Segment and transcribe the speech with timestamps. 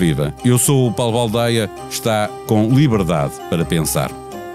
[0.00, 0.34] Viva!
[0.42, 4.10] Eu sou o Paulo Baldaia, está com liberdade para pensar.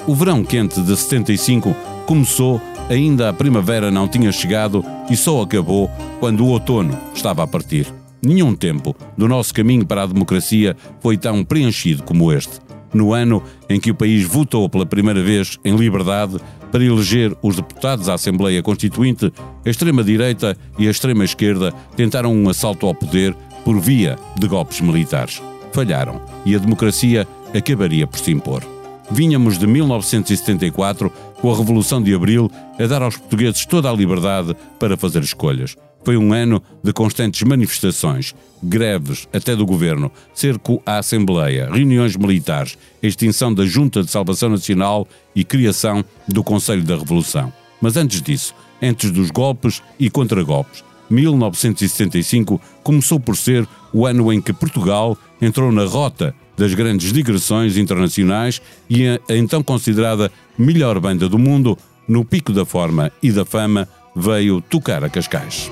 [0.08, 1.76] O verão quente de 75
[2.08, 2.60] começou,
[2.90, 5.88] ainda a primavera não tinha chegado e só acabou
[6.20, 7.86] quando o outono estava a partir.
[8.26, 12.60] Nenhum tempo do nosso caminho para a democracia foi tão preenchido como este.
[12.92, 16.40] No ano em que o país votou pela primeira vez em liberdade
[16.72, 19.32] para eleger os deputados à Assembleia Constituinte,
[19.64, 25.42] a extrema-direita e a extrema-esquerda tentaram um assalto ao poder por via de golpes militares.
[25.74, 28.64] Falharam e a democracia acabaria por se impor.
[29.12, 34.56] Vínhamos de 1974, com a Revolução de Abril, a dar aos portugueses toda a liberdade
[34.80, 35.76] para fazer escolhas.
[36.04, 42.78] Foi um ano de constantes manifestações, greves até do governo, cerco à Assembleia, reuniões militares,
[43.02, 47.52] extinção da Junta de Salvação Nacional e criação do Conselho da Revolução.
[47.82, 54.42] Mas antes disso, antes dos golpes e contragolpes, 1975 começou por ser o ano em
[54.42, 61.00] que Portugal entrou na rota das grandes digressões internacionais e a, a então considerada melhor
[61.00, 65.70] banda do mundo, no pico da forma e da fama, veio tocar a Cascais.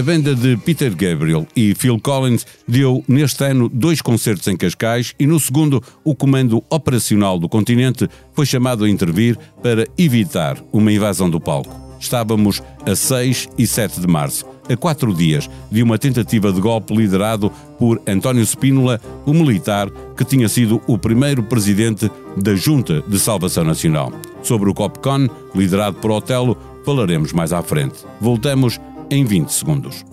[0.00, 5.14] A banda de Peter Gabriel e Phil Collins deu neste ano dois concertos em Cascais
[5.20, 10.90] e no segundo o Comando Operacional do Continente foi chamado a intervir para evitar uma
[10.90, 11.78] invasão do palco.
[12.00, 16.96] Estávamos a 6 e 7 de março, a quatro dias de uma tentativa de golpe
[16.96, 23.18] liderado por António Spínola, o militar que tinha sido o primeiro presidente da Junta de
[23.18, 24.10] Salvação Nacional.
[24.42, 26.56] Sobre o Copcon, liderado por Otelo,
[26.86, 27.96] falaremos mais à frente.
[28.18, 30.04] Voltamos em 20 segundos.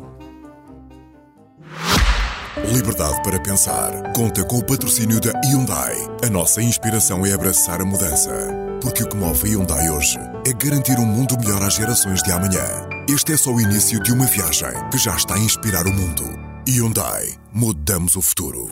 [2.74, 4.12] Liberdade para pensar.
[4.13, 5.96] Conta com o patrocínio da Hyundai.
[6.25, 8.31] A nossa inspiração é abraçar a mudança.
[8.81, 12.31] Porque o que move a Hyundai hoje é garantir um mundo melhor às gerações de
[12.31, 12.66] amanhã.
[13.08, 16.24] Este é só o início de uma viagem que já está a inspirar o mundo.
[16.68, 17.29] Hyundai.
[17.53, 18.69] Mudamos o futuro.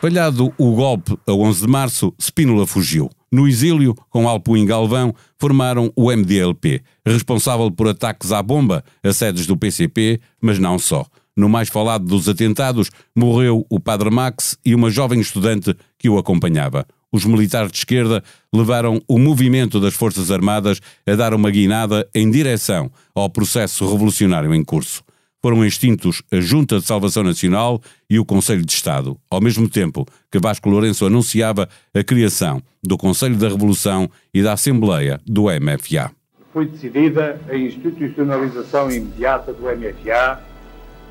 [0.00, 3.10] Falhado o golpe a 11 de março, Spínola fugiu.
[3.30, 9.46] No exílio, com Alpuim Galvão, formaram o MDLP, responsável por ataques à bomba a sedes
[9.46, 11.06] do PCP, mas não só.
[11.36, 16.18] No mais falado dos atentados, morreu o Padre Max e uma jovem estudante que o
[16.18, 16.86] acompanhava.
[17.12, 18.22] Os militares de esquerda
[18.52, 24.54] levaram o movimento das Forças Armadas a dar uma guinada em direção ao processo revolucionário
[24.54, 25.05] em curso
[25.46, 27.80] foram extintos a Junta de Salvação Nacional
[28.10, 32.98] e o Conselho de Estado, ao mesmo tempo que Vasco Lourenço anunciava a criação do
[32.98, 36.10] Conselho da Revolução e da Assembleia do MFA.
[36.52, 40.42] Foi decidida a institucionalização imediata do MFA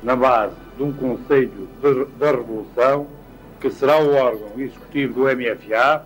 [0.02, 1.66] na base de um Conselho
[2.18, 3.06] da Revolução
[3.58, 6.04] que será o órgão executivo do MFA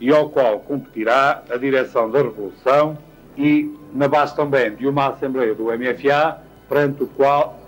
[0.00, 2.96] e ao qual competirá a direção da Revolução
[3.36, 7.60] e na base também de uma Assembleia do MFA perante, o qual,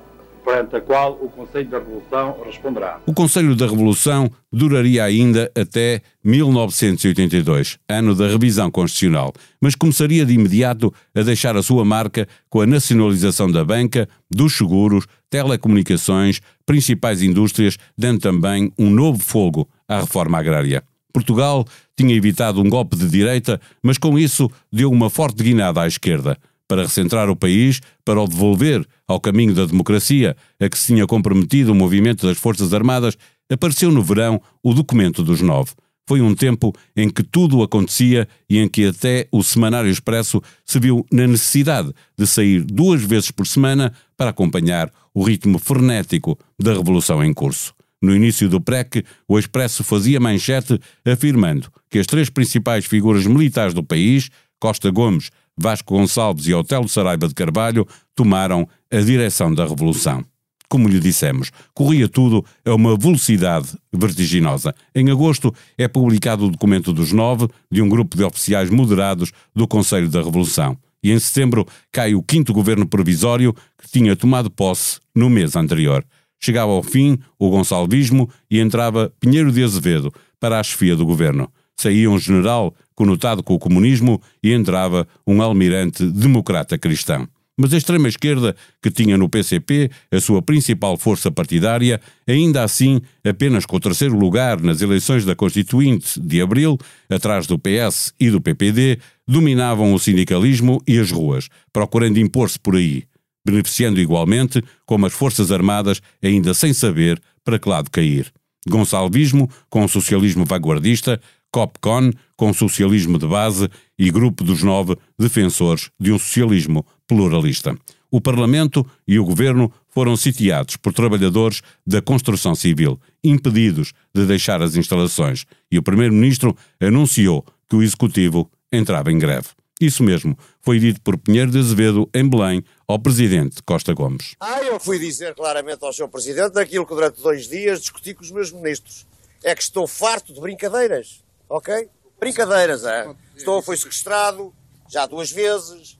[0.44, 3.00] perante a qual o Conselho da Revolução responderá.
[3.04, 10.34] O Conselho da Revolução duraria ainda até 1982, ano da revisão constitucional, mas começaria de
[10.34, 17.22] imediato a deixar a sua marca com a nacionalização da banca, dos seguros, telecomunicações, principais
[17.22, 20.84] indústrias, dando também um novo fogo à reforma agrária.
[21.12, 25.86] Portugal tinha evitado um golpe de direita, mas com isso deu uma forte guinada à
[25.88, 26.38] esquerda
[26.72, 31.06] para recentrar o país, para o devolver ao caminho da democracia a que se tinha
[31.06, 33.14] comprometido o movimento das Forças Armadas,
[33.52, 35.72] apareceu no verão o documento dos nove.
[36.08, 40.80] Foi um tempo em que tudo acontecia e em que até o Semanário Expresso se
[40.80, 46.72] viu na necessidade de sair duas vezes por semana para acompanhar o ritmo frenético da
[46.72, 47.74] revolução em curso.
[48.00, 53.74] No início do PREC, o Expresso fazia manchete afirmando que as três principais figuras militares
[53.74, 55.30] do país, Costa Gomes,
[55.62, 60.24] Vasco Gonçalves e Otelo Saraiva de Carvalho tomaram a direção da Revolução.
[60.68, 64.74] Como lhe dissemos, corria tudo a uma velocidade vertiginosa.
[64.94, 69.68] Em agosto é publicado o documento dos nove de um grupo de oficiais moderados do
[69.68, 70.76] Conselho da Revolução.
[71.02, 76.04] E em setembro cai o quinto governo provisório que tinha tomado posse no mês anterior.
[76.40, 81.48] Chegava ao fim o gonçalvismo e entrava Pinheiro de Azevedo para a chefia do governo
[81.82, 87.28] saía um general conotado com o comunismo e entrava um almirante democrata cristão.
[87.56, 93.66] Mas a extrema-esquerda, que tinha no PCP a sua principal força partidária, ainda assim, apenas
[93.66, 96.78] com o terceiro lugar nas eleições da Constituinte de abril,
[97.10, 102.74] atrás do PS e do PPD, dominavam o sindicalismo e as ruas, procurando impor-se por
[102.74, 103.04] aí,
[103.44, 108.32] beneficiando igualmente, como as Forças Armadas, ainda sem saber para que lado cair.
[108.66, 111.20] Gonçalvismo com o socialismo vanguardista,
[111.52, 113.68] COPCON com socialismo de base
[113.98, 117.76] e Grupo dos Nove defensores de um socialismo pluralista.
[118.10, 124.60] O Parlamento e o Governo foram sitiados por trabalhadores da construção civil, impedidos de deixar
[124.60, 129.48] as instalações, e o Primeiro-Ministro anunciou que o Executivo entrava em greve.
[129.80, 134.36] Isso mesmo, foi dito por Pinheiro de Azevedo, em Belém, ao Presidente Costa Gomes.
[134.38, 136.08] Ah, eu fui dizer claramente ao Sr.
[136.08, 139.06] Presidente aquilo que durante dois dias discuti com os meus ministros.
[139.42, 141.21] É que estou farto de brincadeiras
[141.52, 141.88] ok?
[142.18, 143.14] Brincadeiras, é?
[143.36, 144.52] Estou, foi sequestrado
[144.88, 145.98] já duas vezes,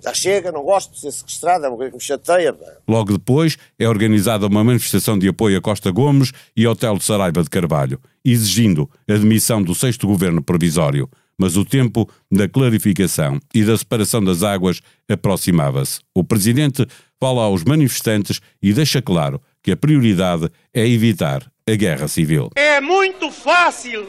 [0.00, 2.56] já chega, não gosto de ser sequestrado, é uma coisa que me chateia.
[2.86, 7.42] Logo depois é organizada uma manifestação de apoio a Costa Gomes e ao Telo Saraiva
[7.42, 11.08] de Carvalho, exigindo a demissão do sexto governo provisório.
[11.40, 16.00] Mas o tempo da clarificação e da separação das águas aproximava-se.
[16.12, 16.84] O presidente
[17.20, 22.50] fala aos manifestantes e deixa claro que a prioridade é evitar a guerra civil.
[22.56, 24.08] É muito fácil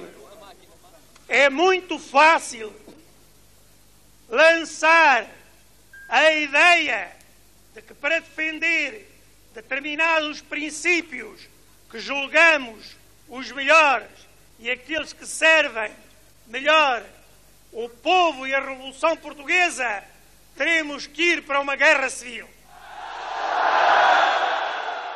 [1.30, 2.76] é muito fácil
[4.28, 5.28] lançar
[6.10, 7.12] a ideia
[7.74, 9.08] de que para defender
[9.54, 11.48] determinados princípios
[11.92, 12.96] que julgamos
[13.28, 14.10] os melhores
[14.58, 15.92] e aqueles que servem
[16.48, 17.06] melhor
[17.72, 20.04] o povo e a Revolução Portuguesa,
[20.58, 22.50] teremos que ir para uma guerra civil.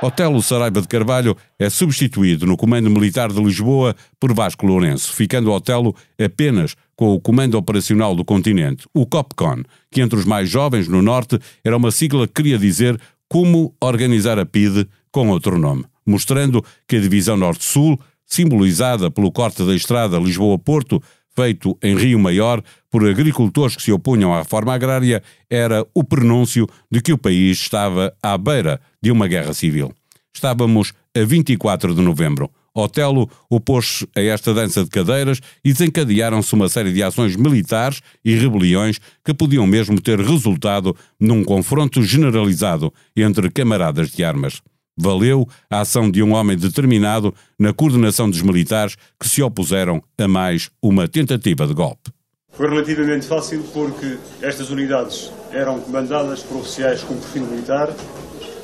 [0.03, 5.49] Otelo Saraiva de Carvalho é substituído no Comando Militar de Lisboa por Vasco Lourenço, ficando
[5.49, 10.89] Otelo apenas com o Comando Operacional do Continente, o COPCON, que entre os mais jovens
[10.89, 15.85] no Norte era uma sigla que queria dizer como organizar a PIDE com outro nome,
[16.05, 21.01] mostrando que a Divisão Norte-Sul, simbolizada pelo corte da estrada Lisboa-Porto,
[21.33, 22.61] feito em Rio Maior
[22.93, 27.57] por agricultores que se opunham à reforma agrária, era o prenúncio de que o país
[27.57, 29.91] estava à beira de uma guerra civil.
[30.31, 32.51] Estávamos a 24 de novembro.
[32.71, 38.35] Otelo opôs-se a esta dança de cadeiras e desencadearam-se uma série de ações militares e
[38.35, 44.61] rebeliões que podiam mesmo ter resultado num confronto generalizado entre camaradas de armas.
[44.95, 50.27] Valeu a ação de um homem determinado na coordenação dos militares que se opuseram a
[50.27, 52.13] mais uma tentativa de golpe.
[52.53, 57.89] Foi relativamente fácil porque estas unidades eram comandadas por oficiais com perfil militar,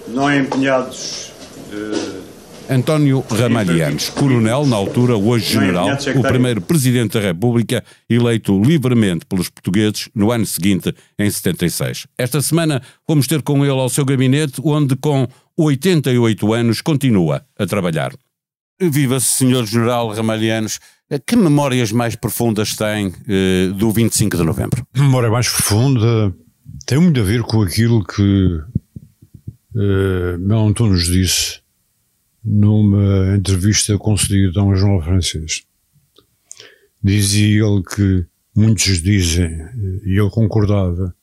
[0.07, 1.31] não empenhados.
[1.71, 9.25] Eh, António Ramalhianes, coronel, na altura, hoje general, o primeiro presidente da República, eleito livremente
[9.25, 12.05] pelos portugueses no ano seguinte, em 76.
[12.15, 15.27] Esta semana vamos ter com ele ao seu gabinete, onde com
[15.57, 18.13] 88 anos continua a trabalhar.
[18.79, 20.79] Viva-se, senhor general Ramalhianos.
[21.25, 24.85] Que memórias mais profundas tem eh, do 25 de novembro?
[24.95, 26.31] Memória mais profunda
[26.85, 28.61] tem muito a ver com aquilo que
[29.75, 31.61] eh, Mel Antunes nos disse
[32.45, 35.63] numa entrevista concedida a um jornal francês.
[37.03, 38.25] Dizia ele que
[38.55, 39.49] muitos dizem,
[40.05, 41.15] e ele concordava,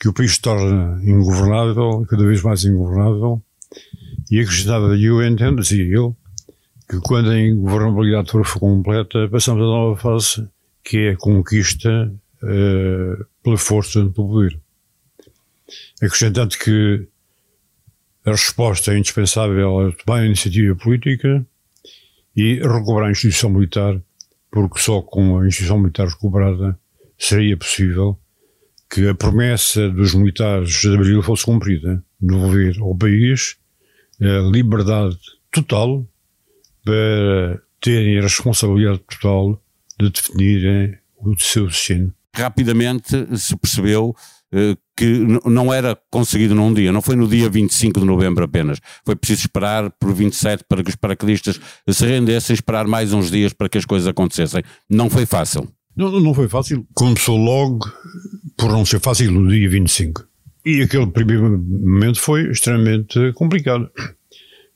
[0.00, 3.40] que o país se torna ingovernável, cada vez mais ingovernável,
[4.30, 6.14] e acrescentava, eu entendo, dizia ele,
[6.90, 10.48] que quando a ingovernabilidade for completa, passamos a nova fase,
[10.82, 14.58] que é a conquista uh, pela força do poder.
[16.02, 17.06] Acrescentando que
[18.26, 21.46] a resposta é indispensável a tomar a iniciativa política
[22.34, 24.02] e recuperar a instituição militar,
[24.50, 26.76] porque só com a instituição militar recuperada
[27.16, 28.18] seria possível
[28.92, 33.56] que a promessa dos militares de Abril fosse cumprida, devolver ao país
[34.20, 35.16] a liberdade
[35.52, 36.04] total
[36.84, 39.60] para terem a responsabilidade total
[39.98, 42.12] de definirem o seu destino.
[42.34, 44.14] Rapidamente se percebeu
[44.52, 48.80] eh, que não era conseguido num dia, não foi no dia 25 de novembro apenas.
[49.04, 53.52] Foi preciso esperar por 27 para que os paraquedistas se rendessem, esperar mais uns dias
[53.52, 54.62] para que as coisas acontecessem.
[54.88, 55.68] Não foi fácil.
[55.96, 56.86] Não, não foi fácil.
[56.94, 57.90] Começou logo
[58.56, 60.26] por não ser fácil no dia 25.
[60.64, 63.88] E aquele primeiro momento foi extremamente complicado.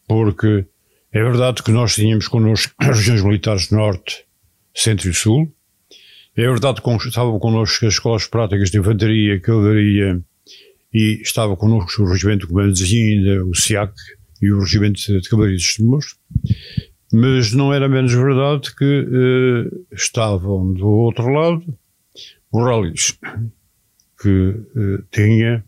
[0.07, 0.67] Porque
[1.15, 4.27] é verdade que nós tínhamos connosco as regiões militares Norte,
[4.75, 5.55] Centro e Sul.
[6.37, 10.21] É verdade que estavam connosco as escolas práticas de infantaria, cavalaria
[10.93, 13.95] e estava connosco o regimento de comandos ainda, o SIAC
[14.43, 16.17] e o regimento de cavalaria de Extremos.
[17.13, 21.79] Mas não era menos verdade que uh, estavam do outro lado
[22.53, 23.17] os rallies,
[24.21, 25.65] que uh, tinha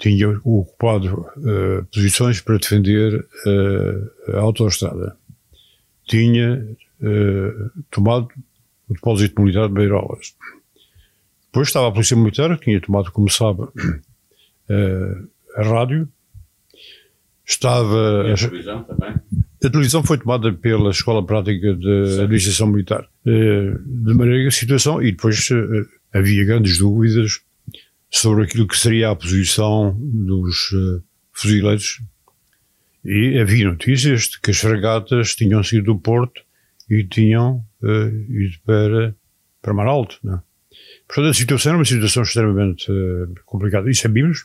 [0.00, 3.14] tinha ocupado uh, posições para defender
[3.46, 5.16] uh, a autoestrada.
[6.08, 6.66] Tinha
[7.02, 8.28] uh, tomado
[8.88, 10.34] o depósito militar de Beirolas.
[11.46, 13.62] Depois estava a Polícia Militar, que tinha tomado, como sabe,
[15.56, 16.08] a rádio.
[17.44, 18.24] Estava.
[18.28, 19.14] E a televisão também?
[19.62, 23.06] A televisão foi tomada pela Escola Prática de Administração Militar.
[23.24, 25.02] De maneira que a situação.
[25.02, 25.48] E depois
[26.14, 27.40] havia grandes dúvidas
[28.10, 31.02] sobre aquilo que seria a posição dos uh,
[31.32, 32.00] fuzileiros.
[33.04, 36.42] E havia notícias de que as fragatas tinham sido do Porto
[36.88, 39.14] e tinham uh, ido para,
[39.62, 40.18] para Mar Alto.
[40.22, 40.34] Não?
[40.34, 40.42] É?
[41.06, 43.88] Portanto, a situação era uma situação extremamente uh, complicada.
[43.88, 44.44] E sabíamos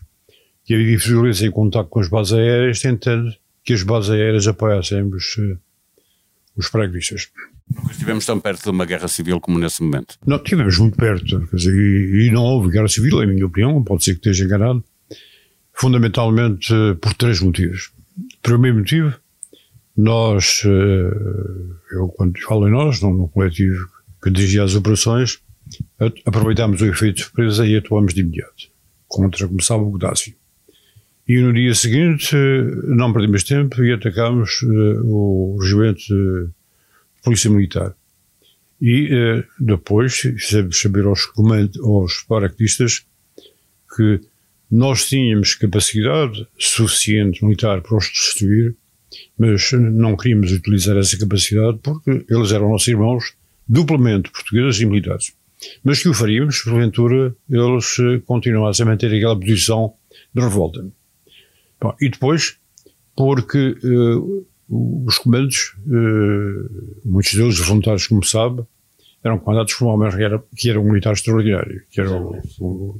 [0.63, 5.03] que havia fuzileiros em contato com as bases aéreas, tentando que as bases aéreas apoiassem
[5.03, 5.37] os,
[6.55, 7.29] os freguistas.
[7.73, 10.17] Nunca estivemos tão perto de uma guerra civil como nesse momento.
[10.25, 11.47] Não, estivemos muito perto.
[11.51, 14.83] Dizer, e, e, não houve guerra civil, em minha opinião, pode ser que esteja enganado,
[15.73, 17.91] fundamentalmente eh, por três motivos.
[18.41, 19.15] Primeiro motivo,
[19.97, 23.87] nós, eh, eu quando falo em nós, no, coletivo
[24.23, 25.39] que dirigia as operações,
[26.25, 28.69] aproveitámos o efeito de surpresa e atuamos de imediato,
[29.07, 30.33] contra, começava o Godácio.
[31.27, 36.53] E no dia seguinte, eh, não perdemos tempo e atacámos o regimento
[37.25, 37.95] Polícia Militar.
[38.79, 40.21] E uh, depois
[40.71, 41.27] saber aos,
[41.83, 43.05] aos paraquedistas
[43.95, 44.21] que
[44.69, 48.75] nós tínhamos capacidade suficiente militar para os destruir,
[49.37, 53.33] mas não queríamos utilizar essa capacidade porque eles eram nossos irmãos,
[53.67, 55.33] duplamente portugueses e militares.
[55.83, 59.93] Mas que o faríamos, porventura, eles eh, continuassem a manter aquela posição
[60.33, 60.85] de revolta.
[61.79, 62.57] Bom, e depois,
[63.15, 68.63] porque uh, os comandos, eh, muitos deles voluntários, como sabe,
[69.23, 72.35] eram comandados por um homem que era, que era um militar extraordinário, que era o,
[72.59, 72.99] o.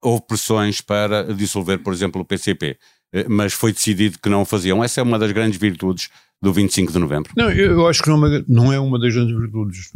[0.00, 2.78] Houve pressões para dissolver, por exemplo, o PCP,
[3.12, 4.82] eh, mas foi decidido que não o faziam.
[4.82, 6.10] Essa é uma das grandes virtudes
[6.40, 7.32] do 25 de novembro.
[7.36, 9.92] Não, eu acho que não, é não é uma das grandes virtudes.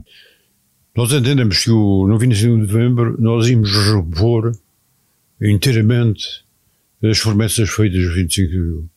[0.95, 4.53] Nós entendemos que o, no 25 de novembro nós íamos repor
[5.41, 6.45] inteiramente
[7.03, 8.92] as promessas feitas no 25 de novembro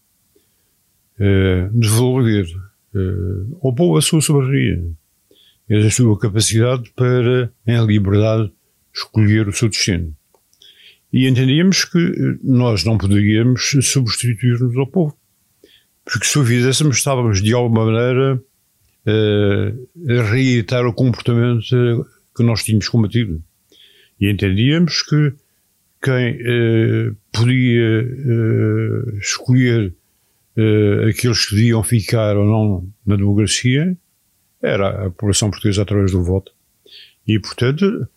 [1.20, 2.46] uh, devolver
[2.94, 4.84] uh, ao povo a sua soberania,
[5.70, 8.52] a sua capacidade para, em liberdade,
[8.94, 10.16] escolher o seu destino.
[11.12, 15.18] E entendíamos que eh, nós não poderíamos substituir-nos ao povo.
[16.04, 18.42] Porque se o fizéssemos, estávamos de alguma maneira
[19.08, 22.06] a reeditar o comportamento
[22.36, 23.42] que nós tínhamos combatido.
[24.20, 25.34] E entendíamos que
[26.02, 26.38] quem
[27.32, 28.08] podia
[29.22, 29.94] escolher
[30.58, 33.98] uh, aqueles que deviam ficar ou não na democracia
[34.62, 36.52] era a população portuguesa através do voto.
[37.28, 38.08] E, portanto,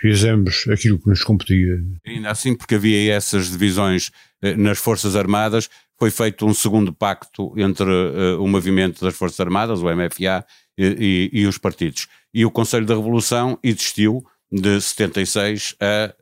[0.00, 1.82] fizemos aquilo que nos competia.
[2.06, 4.08] Ainda assim, porque havia essas divisões
[4.42, 9.40] uh, nas Forças Armadas, foi feito um segundo pacto entre uh, o movimento das Forças
[9.40, 10.44] Armadas, o MFA,
[10.78, 12.06] e, e, e os partidos.
[12.32, 16.14] E o Conselho da Revolução existiu de 76 a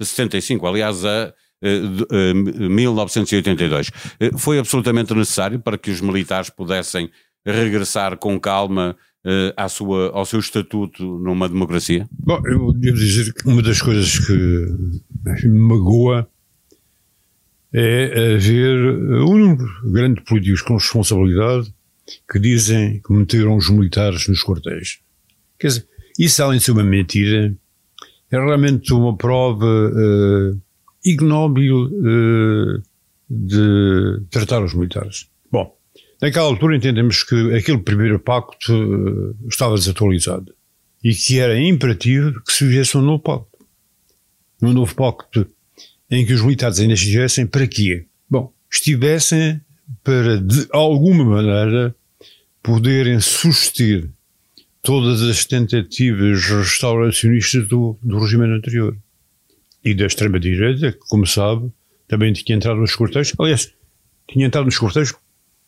[0.00, 1.32] uh, 75, aliás, a
[2.70, 3.90] 1982.
[4.20, 7.10] Eh, eh, foi absolutamente necessário para que os militares pudessem
[7.44, 8.96] regressar com calma
[9.56, 12.06] à sua, ao seu estatuto numa democracia?
[12.12, 16.28] Bom, eu devo dizer que uma das coisas que me magoa
[17.72, 18.76] é haver
[19.26, 19.56] um
[19.90, 21.72] grande políticos com responsabilidade
[22.30, 25.00] que dizem que meteram os militares nos quartéis.
[25.58, 27.54] Quer dizer, isso além de ser uma mentira,
[28.30, 30.60] é realmente uma prova uh,
[31.04, 32.82] ignóbil uh,
[33.28, 35.28] de tratar os militares.
[35.50, 35.76] Bom,
[36.20, 40.54] naquela altura entendemos que aquele primeiro pacto uh, estava desatualizado
[41.02, 43.58] e que era imperativo que se fizesse um novo pacto.
[44.62, 45.46] Um novo pacto
[46.10, 48.06] em que os militares ainda estivessem para quê?
[48.30, 49.60] Bom, estivessem
[50.02, 51.94] para, de alguma maneira,
[52.62, 54.08] poderem suster
[54.82, 58.96] todas as tentativas restauracionistas do, do regime anterior
[59.84, 61.70] e da extrema-direita, que, como sabe,
[62.08, 63.34] também tinha entrado nos cortejos.
[63.38, 63.72] Aliás,
[64.28, 65.14] tinha entrado nos cortejos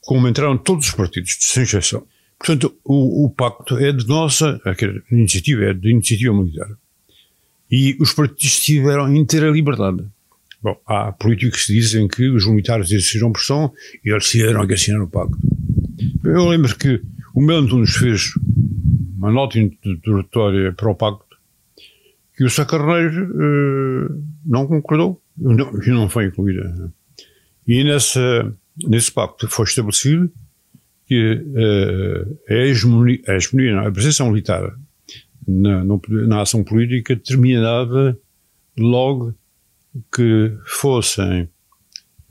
[0.01, 2.07] como entraram todos os partidos, sem exceção.
[2.39, 4.61] Portanto, o, o pacto é de nossa
[5.11, 6.69] iniciativa, é de iniciativa militar.
[7.71, 10.05] E os partidos tiveram inteira liberdade.
[10.63, 13.73] Bom, há políticos que dizem que os militares exerceram pressão
[14.05, 15.37] e eles tiveram que assinar o pacto.
[16.25, 17.01] Eu lembro que
[17.35, 18.33] o Melo Antunes fez
[19.17, 21.26] uma nota introdutória para o pacto
[22.37, 26.93] que o Sacarneiro uh, não concordou não, e não foi incluída.
[27.67, 28.55] E nessa,
[28.87, 30.31] nesse pacto foi estabelecido
[31.07, 34.77] que uh, a hegemonia, a, hegemonia a presença militar
[35.47, 35.83] na,
[36.27, 38.19] na ação política terminava
[38.77, 39.35] logo
[40.15, 41.49] que fossem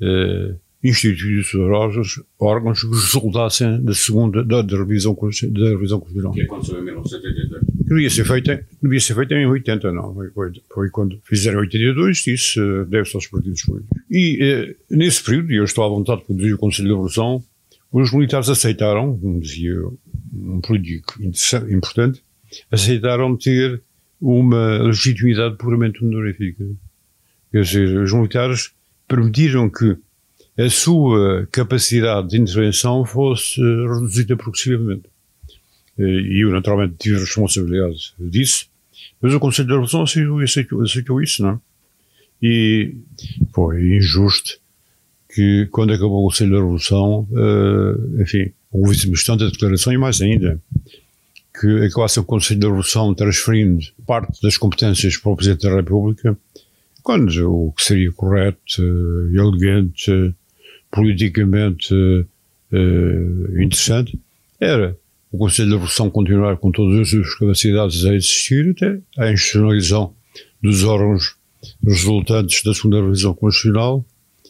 [0.02, 6.34] uh, instituídos órgãos, órgãos que resultassem da segunda, da, da revisão, da revisão constitucional.
[6.34, 7.65] Que aconteceu em 1982.
[7.88, 10.14] Que devia ser feita, devia ser feita em 80, não.
[10.34, 14.02] Foi, foi quando fizeram 82, isso uh, deve-se aos partidos políticos.
[14.10, 17.44] E uh, nesse período, e eu estou à vontade de dirigir o Conselho de Revolução,
[17.92, 19.76] os militares aceitaram, como dizia
[20.34, 21.14] um político
[21.70, 22.22] importante,
[22.72, 23.82] aceitaram ter
[24.20, 26.66] uma legitimidade puramente honorífica.
[27.52, 28.72] Quer dizer, os militares
[29.08, 29.96] permitiram que
[30.58, 35.04] a sua capacidade de intervenção fosse reduzida progressivamente.
[35.98, 38.68] E eu, naturalmente, tive responsabilidade disso,
[39.22, 41.60] mas o Conselho de Revolução aceitou, aceitou, aceitou isso, não é?
[42.42, 42.96] E
[43.54, 44.60] foi injusto
[45.34, 50.62] que, quando acabou o Conselho da Revolução, uh, enfim, houve bastante declaração e mais ainda,
[51.60, 56.38] que acabasse o Conselho da Revolução transferindo parte das competências para o Presidente da República,
[57.02, 60.34] quando o que seria correto, uh, elegante, uh,
[60.92, 61.94] politicamente
[63.58, 64.20] interessante,
[64.60, 64.98] era
[65.32, 70.14] o Conselho da Revolução continuar com todas as suas capacidades a existir até a institucionalização
[70.62, 71.36] dos órgãos
[71.84, 74.06] resultantes da segunda revisão constitucional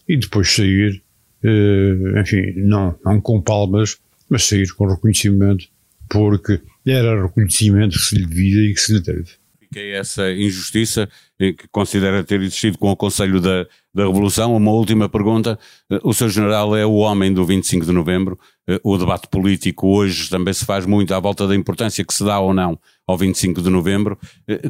[0.08, 1.01] e depois sair,
[1.44, 3.98] eh, enfim, não, não com palmas,
[4.29, 5.65] mas sair com reconhecimento,
[6.10, 9.25] porque era reconhecimento que se lhe devia e que se lhe teve.
[9.60, 14.55] Fiquei essa injustiça que considera ter existido com o Conselho da, da Revolução.
[14.55, 15.60] Uma última pergunta.
[16.03, 18.39] O seu general é o homem do 25 de novembro.
[18.84, 22.39] O debate político hoje também se faz muito à volta da importância que se dá
[22.39, 24.17] ou não ao 25 de novembro.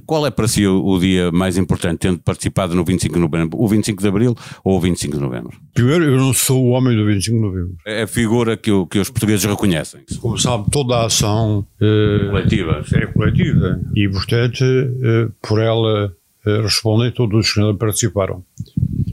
[0.05, 3.57] Qual é para si o, dia mais importante, tendo participado no 25 de novembro?
[3.61, 5.57] O 25 de abril ou o 25 de novembro?
[5.73, 7.77] Primeiro, eu não sou o homem do 25 de novembro.
[7.85, 10.01] É a figura que, o, que os portugueses reconhecem.
[10.19, 16.13] Como sabe, toda a ação eh, coletiva é coletiva e, portanto, eh, por ela
[16.45, 18.43] eh, respondem todos os que participaram.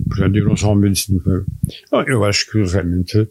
[0.09, 1.47] Portanto, eu não sou um homem de 25 de novembro.
[2.09, 3.29] Eu acho que realmente.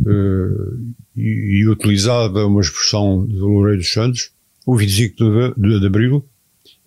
[0.00, 4.30] Uh, e, e, utilizava uma expressão de Loureiro dos Santos,
[4.66, 6.24] o 25 de, de, de Abril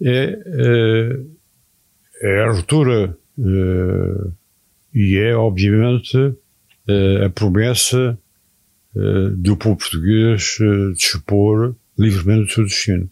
[0.02, 1.20] é, é,
[2.22, 4.34] é, a ruptura uh,
[4.94, 6.18] e é, obviamente,
[7.26, 8.18] a promessa
[9.38, 13.10] do povo português de expor livremente o seu destino.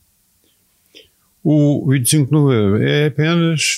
[1.41, 3.77] O 25 de novembro é apenas,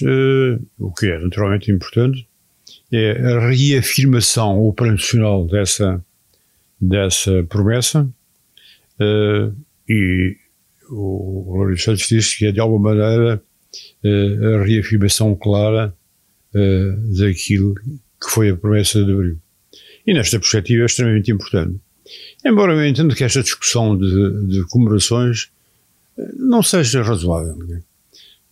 [0.77, 2.27] o que é naturalmente importante,
[2.95, 6.03] é a reafirmação operacional dessa,
[6.79, 8.07] dessa promessa
[8.99, 9.55] uh,
[9.89, 10.37] e
[10.89, 13.41] o Lourenço Santos disse que é de alguma maneira
[14.03, 15.93] uh, a reafirmação clara
[16.53, 19.39] uh, daquilo que foi a promessa de Abril.
[20.05, 21.79] E nesta perspectiva é extremamente importante.
[22.45, 25.49] Embora eu entenda que esta discussão de, de comemorações
[26.37, 27.57] não seja razoável.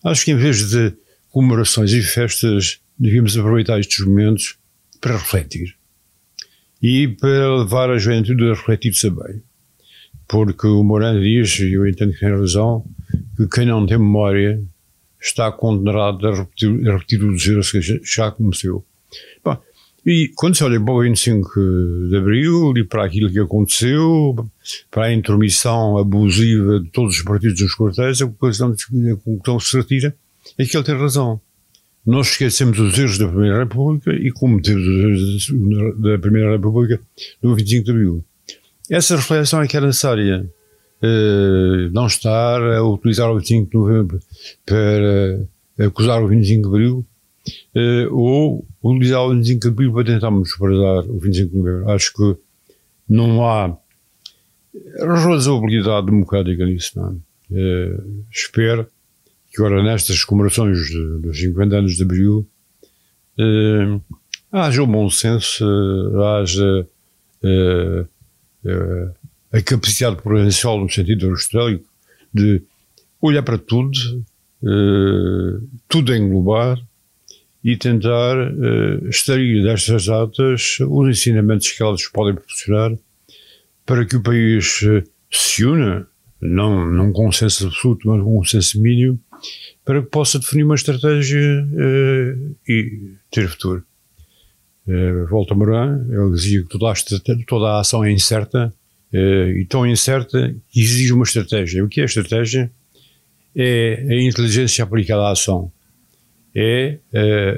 [0.03, 0.93] Acho que em vez de
[1.29, 4.57] comemorações e festas devíamos aproveitar estes momentos
[5.01, 5.75] para refletir
[6.81, 9.41] e para levar a juventude a refletir também.
[10.27, 12.85] Porque o Morano diz, e eu entendo que tem razão,
[13.35, 14.63] que quem não tem memória
[15.19, 18.85] está condenado a repetir, a repetir os erros que já cometeu.
[19.43, 19.57] Bom,
[20.05, 21.49] e quando se olha para o 25
[22.09, 24.47] de Abril e para aquilo que aconteceu,
[24.89, 30.15] para a intermissão abusiva de todos os partidos nos quartéis, a conclusão que se retira
[30.57, 31.41] é que ele tem razão
[32.05, 36.99] nós esquecemos os erros da Primeira República e cometemos os erros da Primeira República
[37.41, 38.25] no 25 de Abril.
[38.89, 40.49] Essa reflexão é que é necessária.
[41.03, 44.19] Uh, não estar a utilizar o 25 de Novembro
[44.63, 47.05] para acusar o 25 de Abril
[47.75, 51.89] uh, ou utilizar o 25 de Abril para tentarmos desprezar o 25 de Novembro.
[51.89, 52.35] Acho que
[53.09, 53.75] não há
[54.99, 56.91] razoabilidade democrática nisso.
[56.99, 57.13] Não é?
[57.51, 58.87] uh, espero
[59.55, 60.77] agora nestas comemorações
[61.21, 62.47] dos 50 anos de Abril
[63.37, 63.99] eh,
[64.51, 66.87] haja o bom senso, eh, haja
[67.43, 68.05] eh,
[68.65, 69.09] eh,
[69.51, 71.85] a capacidade provincial no sentido aristotélico
[72.33, 72.61] de
[73.21, 73.91] olhar para tudo,
[74.63, 76.79] eh, tudo englobar
[77.63, 82.91] e tentar eh, extrair destas datas os ensinamentos que elas podem proporcionar
[83.85, 84.81] para que o país
[85.29, 86.07] se una,
[86.39, 89.19] não num consenso absoluto, mas um consenso mínimo,
[89.83, 93.83] para que possa definir uma estratégia uh, e ter futuro.
[94.87, 96.93] Uh, volta a Moran, ele dizia que toda a,
[97.47, 98.73] toda a ação é incerta
[99.13, 101.83] uh, e tão incerta que exige uma estratégia.
[101.83, 102.71] O que é estratégia?
[103.55, 105.71] É a inteligência aplicada à ação.
[106.55, 106.97] É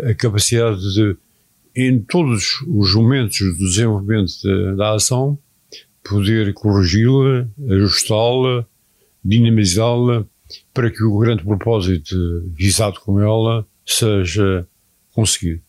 [0.10, 1.15] a capacidade de,
[1.76, 5.38] em todos os momentos do desenvolvimento de, da ação,
[6.04, 8.65] poder corrigi-la, ajustá-la,
[9.24, 10.26] dinamizá-la,
[10.74, 12.16] para que o grande propósito
[12.54, 14.68] visado com ela seja
[15.12, 15.62] conseguido.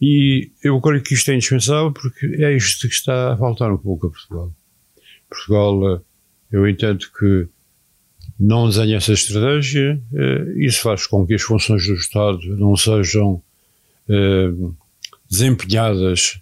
[0.00, 3.78] E eu creio que isto é indispensável porque é isto que está a faltar um
[3.78, 4.52] pouco a Portugal.
[5.28, 6.04] Portugal,
[6.52, 7.48] eu entendo que
[8.38, 10.00] não desenha essa estratégia,
[10.56, 13.42] isso faz com que as funções do Estado não sejam
[15.30, 16.40] desempenhadas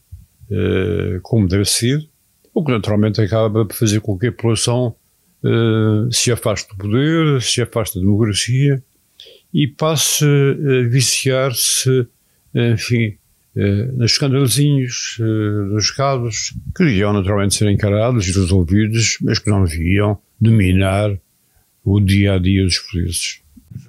[1.23, 2.09] como deve ser,
[2.53, 4.95] o que naturalmente acaba por fazer com que a população
[6.11, 8.83] se afaste do poder, se afaste da democracia
[9.53, 12.07] e passe a viciar-se,
[12.55, 13.17] enfim,
[13.97, 15.19] nos escandalozinhos
[15.71, 21.19] dos casos que deviam naturalmente ser encarados e resolvidos, mas que não deviam dominar
[21.85, 23.41] o dia a dia dos polícias.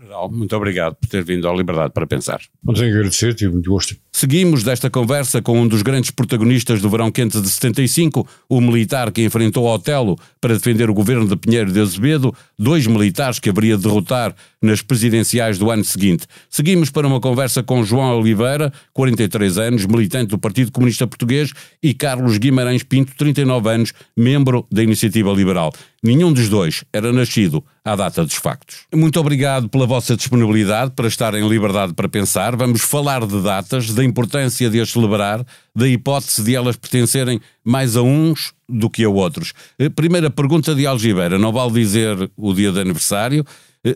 [0.01, 2.41] Geral, muito obrigado por ter vindo à Liberdade para Pensar.
[2.63, 3.95] Não tenho que agradecer, tive muito gosto.
[4.23, 9.11] Seguimos desta conversa com um dos grandes protagonistas do verão quente de 75, o militar
[9.11, 13.75] que enfrentou Otelo para defender o governo de Pinheiro de Azevedo, dois militares que haveria
[13.75, 16.25] de derrotar nas presidenciais do ano seguinte.
[16.49, 21.51] Seguimos para uma conversa com João Oliveira, 43 anos, militante do Partido Comunista Português,
[21.83, 25.73] e Carlos Guimarães Pinto, 39 anos, membro da Iniciativa Liberal.
[26.05, 28.79] Nenhum dos dois era nascido à data dos factos.
[28.93, 32.57] Muito obrigado pela vossa disponibilidade para estar em liberdade para pensar.
[32.57, 37.95] Vamos falar de datas, da importância de as celebrar, da hipótese de elas pertencerem mais
[37.95, 39.53] a uns do que a outros.
[39.95, 43.45] Primeira pergunta de Algibeira, não vale dizer o dia de aniversário.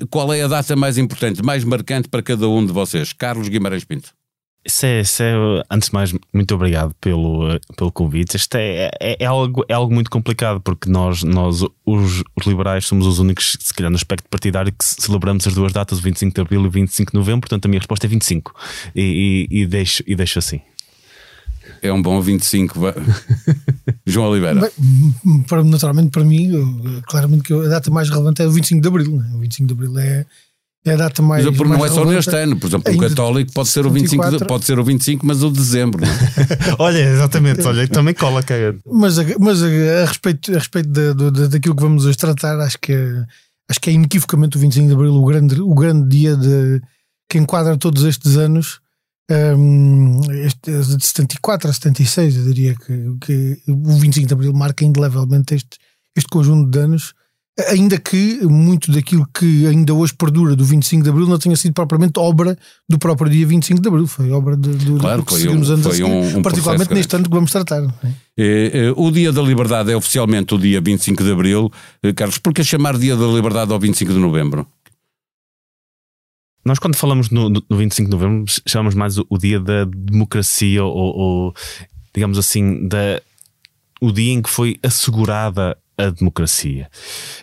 [0.10, 3.12] Qual é a data mais importante, mais marcante para cada um de vocês?
[3.12, 4.17] Carlos Guimarães Pinto.
[4.66, 5.34] Isso é, isso é,
[5.72, 8.36] antes de mais, muito obrigado pelo, pelo convite.
[8.36, 12.86] Isto é, é, é, algo, é algo muito complicado porque nós, nós os, os liberais,
[12.86, 16.36] somos os únicos, se calhar no aspecto partidário, que celebramos as duas datas, o 25
[16.36, 17.42] de Abril e o 25 de Novembro.
[17.42, 18.54] Portanto, a minha resposta é 25
[18.94, 20.60] e, e, e, deixo, e deixo assim.
[21.82, 22.80] É um bom 25.
[24.06, 24.62] João Oliveira.
[24.62, 26.52] Bem, naturalmente, para mim,
[27.08, 29.18] claramente que a data mais relevante é o 25 de Abril.
[29.18, 29.32] Né?
[29.36, 30.26] O 25 de Abril é,
[30.90, 31.46] é a data mais.
[31.46, 34.38] Mas mais não é só neste ano, por exemplo, o católico pode ser o 25,
[34.38, 36.04] de, pode ser o 25, mas o de dezembro.
[36.04, 36.10] É?
[36.80, 38.80] olha, exatamente, olha, também cola cagado.
[38.86, 42.60] Mas, a, mas a, a, respeito, a respeito da, da, daquilo que vamos hoje tratar,
[42.60, 43.26] acho que é,
[43.70, 46.82] acho que é inequivocamente o 25 de Abril o grande, o grande dia de,
[47.30, 48.80] que enquadra todos estes anos.
[49.30, 54.86] Um, este, de 74 a 76, eu diria que, que o 25 de Abril marca
[54.86, 55.78] indelevelmente este,
[56.16, 57.14] este conjunto de anos
[57.70, 61.74] ainda que muito daquilo que ainda hoje perdura do 25 de Abril não tenha sido
[61.74, 65.32] propriamente obra do próprio dia 25 de Abril, foi obra de, do, claro, do que
[65.32, 67.82] foi seguimos um, anos foi a seguir, um, um particularmente neste ano que vamos tratar.
[68.38, 71.72] É, é, o Dia da Liberdade é oficialmente o dia 25 de Abril.
[72.16, 74.68] Carlos, por que chamar Dia da Liberdade ao 25 de Novembro?
[76.64, 80.84] Nós, quando falamos no, no 25 de novembro, chamamos mais o, o dia da democracia
[80.84, 81.56] ou, ou,
[82.14, 83.22] digamos assim, da,
[84.02, 86.90] o dia em que foi assegurada a democracia.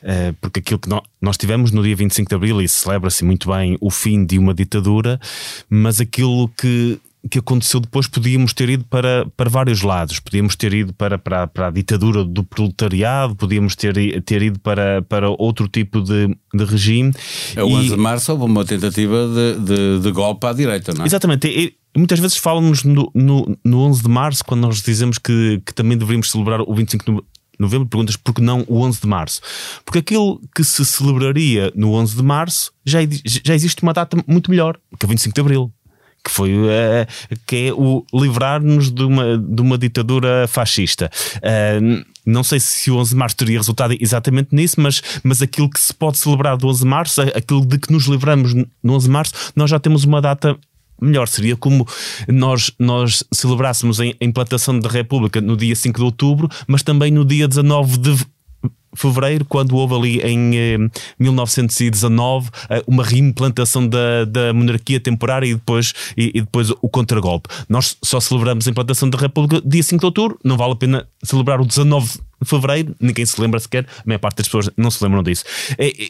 [0.02, 0.88] Uh, porque aquilo que
[1.20, 4.54] nós tivemos no dia 25 de Abril, e celebra-se muito bem o fim de uma
[4.54, 5.20] ditadura,
[5.68, 10.20] mas aquilo que que aconteceu depois podíamos ter ido para, para vários lados.
[10.20, 15.02] Podíamos ter ido para, para, para a ditadura do proletariado, podíamos ter, ter ido para,
[15.02, 17.12] para outro tipo de, de regime.
[17.56, 17.90] A 11 e...
[17.90, 21.06] de março houve uma tentativa de, de, de golpe à direita, não é?
[21.06, 21.48] Exatamente.
[21.48, 25.72] E, muitas vezes falam-nos no, no, no 11 de março, quando nós dizemos que, que
[25.72, 27.22] também deveríamos celebrar o 25 de
[27.64, 29.40] novembro, perguntas por que não o 11 de março?
[29.84, 32.98] Porque aquilo que se celebraria no 11 de março já,
[33.44, 35.72] já existe uma data muito melhor, que é o 25 de abril
[36.24, 37.06] que foi uh,
[37.46, 41.10] que é o livrar-nos de uma, de uma ditadura fascista.
[41.36, 45.68] Uh, não sei se o 11 de março teria resultado exatamente nisso, mas, mas aquilo
[45.68, 49.06] que se pode celebrar do 11 de março, aquilo de que nos livramos no 11
[49.06, 50.56] de março, nós já temos uma data
[51.00, 51.28] melhor.
[51.28, 51.86] Seria como
[52.28, 57.24] nós, nós celebrássemos a implantação da República no dia 5 de outubro, mas também no
[57.24, 58.34] dia 19 de
[58.94, 60.78] fevereiro, quando houve ali em eh,
[61.18, 67.48] 1919 eh, uma reimplantação da, da monarquia temporária e depois, e, e, depois o contragolpe.
[67.68, 71.08] Nós só celebramos a implantação da República dia 5 de outubro, não vale a pena
[71.22, 74.90] celebrar o 19 de fevereiro, ninguém se lembra sequer, a maior parte das pessoas não
[74.90, 75.44] se lembram disso.
[75.78, 76.08] É, é,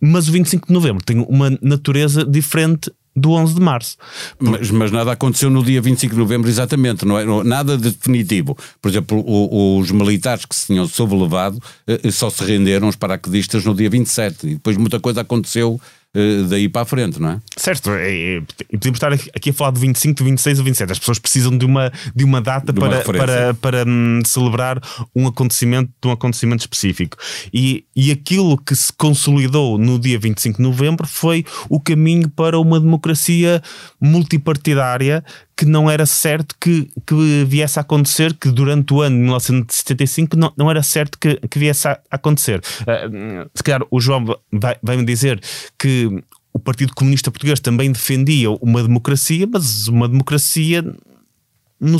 [0.00, 3.96] mas o 25 de novembro tem uma natureza diferente do 11 de março.
[4.38, 7.24] Mas, mas, nada aconteceu no dia 25 de novembro, exatamente, não é?
[7.44, 8.56] Nada de definitivo.
[8.80, 13.64] Por exemplo, o, os militares que se tinham sobrelevado eh, só se renderam os paraquedistas
[13.64, 15.80] no dia 27 e depois muita coisa aconteceu
[16.48, 17.40] daí para a frente, não é?
[17.56, 18.42] Certo, e
[18.72, 20.92] podemos estar aqui a falar do 25, do 26 ou 27.
[20.92, 24.80] As pessoas precisam de uma, de uma data de uma para, para, para hum, celebrar
[25.14, 27.16] um acontecimento, um acontecimento específico.
[27.52, 32.58] E, e aquilo que se consolidou no dia 25 de novembro foi o caminho para
[32.58, 33.62] uma democracia
[34.00, 35.24] multipartidária
[35.58, 40.36] que não era certo que, que viesse a acontecer, que durante o ano de 1975
[40.36, 42.60] não, não era certo que, que viesse a acontecer.
[42.82, 45.40] Uh, se calhar o João vai, vai me dizer
[45.76, 50.80] que o Partido Comunista Português também defendia uma democracia, mas uma democracia
[51.80, 51.98] no,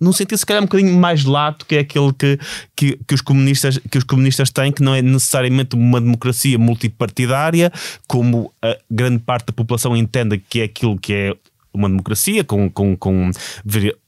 [0.00, 2.38] no sentido se calhar um bocadinho mais lato que é aquele que,
[2.76, 7.72] que, que, os comunistas, que os comunistas têm, que não é necessariamente uma democracia multipartidária,
[8.06, 11.36] como a grande parte da população entenda que é aquilo que é
[11.74, 13.30] uma democracia com, com, com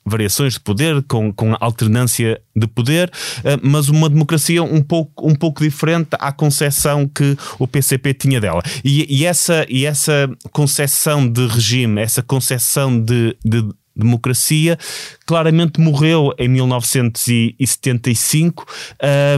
[0.04, 3.10] variações de poder, com, com alternância de poder,
[3.44, 8.40] eh, mas uma democracia um pouco, um pouco diferente à concepção que o PCP tinha
[8.40, 8.62] dela.
[8.84, 14.76] E, e essa, e essa concepção de regime, essa concepção de, de democracia,
[15.24, 18.66] claramente morreu em 1975.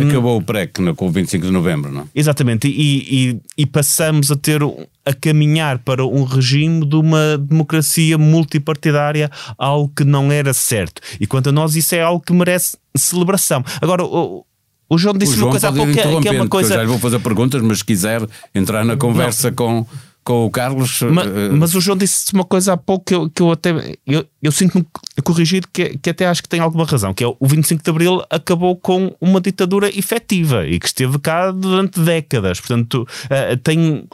[0.03, 2.09] Um, Acabou o PREC com o 25 de novembro, não?
[2.14, 4.61] Exatamente, e, e, e, passamos a ter
[5.05, 11.01] a caminhar para um regime de uma democracia multipartidária, algo que não era certo.
[11.21, 13.64] E quanto a nós, isso é algo que merece celebração.
[13.81, 14.44] Agora, o,
[14.88, 16.75] o João disse o João uma coisa há pouco que, é, é uma coisa.
[16.75, 19.57] Eu já lhe vou fazer perguntas, mas se quiser entrar na conversa não.
[19.57, 19.87] com
[20.29, 21.01] com o Carlos.
[21.11, 21.57] Mas, uh...
[21.57, 23.71] mas, o João disse uma coisa há pouco que eu, que eu até
[24.07, 24.87] eu, eu sinto-me
[25.25, 28.23] corrigido que, que até acho que tem alguma razão, que é o 25 de Abril
[28.29, 32.61] acabou com uma ditadura efetiva e que esteve cá durante décadas.
[32.61, 34.07] Portanto, uh, tem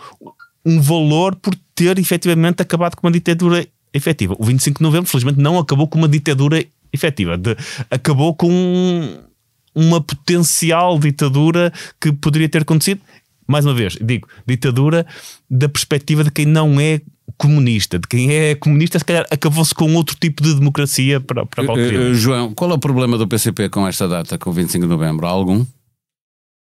[0.64, 4.36] um valor por ter efetivamente acabado com uma ditadura efetiva.
[4.38, 7.36] O 25 de Novembro, felizmente, não acabou com uma ditadura efetiva.
[7.36, 7.56] De,
[7.90, 9.18] acabou com
[9.74, 13.00] uma potencial ditadura que poderia ter acontecido
[13.46, 15.06] mais uma vez, digo, ditadura
[15.50, 17.00] da perspectiva de quem não é
[17.36, 21.64] comunista, de quem é comunista, se calhar acabou-se com outro tipo de democracia para, para
[21.64, 21.94] qualquer.
[21.94, 24.84] Uh, uh, João, qual é o problema do PCP com esta data, com o 25
[24.84, 25.26] de novembro?
[25.26, 25.64] Há algum?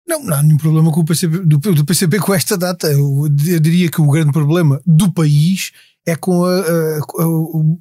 [0.09, 2.91] Não, não há nenhum problema com o PCP, do, do PCP com esta data.
[2.91, 5.71] Eu, eu diria que o grande problema do país
[6.07, 7.27] é com a, a, a,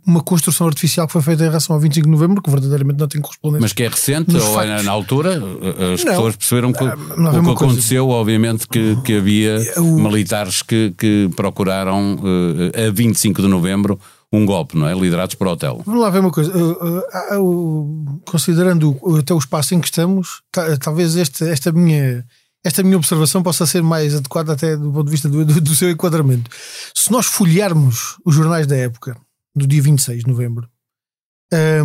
[0.06, 3.08] uma construção artificial que foi feita em relação ao 25 de novembro, que verdadeiramente não
[3.08, 3.62] tem correspondência.
[3.62, 5.36] Mas que é recente ou é na altura?
[5.94, 8.20] As não, pessoas perceberam que, ah, o que aconteceu, coisa.
[8.20, 13.98] obviamente, que, que havia o, militares que, que procuraram uh, a 25 de novembro
[14.32, 14.94] um golpe, não é?
[14.94, 15.82] Liderados por hotel.
[15.86, 16.52] Vamos lá ver uma coisa.
[16.56, 20.42] Uh, uh, considerando até o espaço em que estamos,
[20.82, 22.26] talvez este, esta minha
[22.64, 25.76] esta minha observação possa ser mais adequada até do ponto de vista do, do, do
[25.76, 26.52] seu enquadramento.
[26.94, 29.16] Se nós folhearmos os jornais da época,
[29.56, 30.68] do dia 26 de novembro,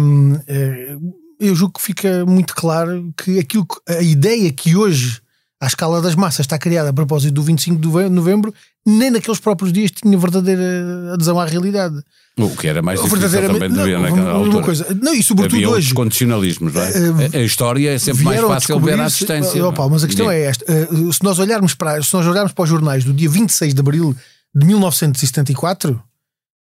[0.01, 0.97] hum, é,
[1.39, 5.21] eu julgo que fica muito claro que aquilo, a ideia que hoje
[5.61, 8.53] à escala das massas está criada a propósito do 25 de novembro,
[8.85, 12.03] nem naqueles próprios dias tinha verdadeira adesão à realidade.
[12.39, 14.65] O que era mais difícil também de ver naquela altura.
[14.65, 15.93] Coisa, não, e sobretudo Havia hoje.
[15.93, 16.91] condicionalismos, não é?
[16.91, 19.63] Uh, a história é sempre mais fácil ver a assistência.
[19.67, 22.63] Oh, mas a questão é esta: uh, se nós olharmos para, se nós olharmos para
[22.63, 24.17] os jornais do dia 26 de abril
[24.55, 26.03] de 1974,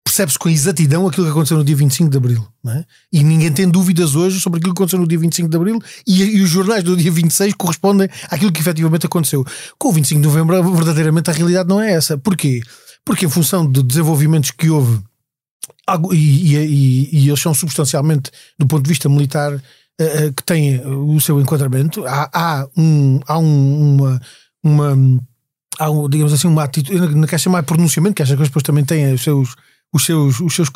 [0.03, 2.45] percebe-se com exatidão aquilo que aconteceu no dia 25 de Abril.
[2.67, 2.83] É?
[3.13, 6.21] E ninguém tem dúvidas hoje sobre aquilo que aconteceu no dia 25 de Abril e,
[6.21, 9.45] e, os jornais do dia 26 correspondem àquilo que efetivamente aconteceu.
[9.79, 12.17] Com o 25 de Novembro, verdadeiramente a realidade não é essa.
[12.17, 12.61] Porquê?
[13.05, 15.01] Porque em função de desenvolvimentos que houve
[16.13, 19.59] e, e, e eles são substancialmente, do ponto de vista militar, uh,
[20.27, 24.21] uh, que têm o seu enquadramento, há, há, um, há um, uma,
[24.63, 25.21] uma
[25.79, 28.85] há um, digamos assim, uma atitude, não quero chamar pronunciamento, que estas coisas depois também
[28.85, 29.55] têm os seus
[29.93, 30.69] os seus, os seus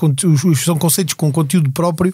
[0.43, 2.13] os, são conceitos com conteúdo próprio,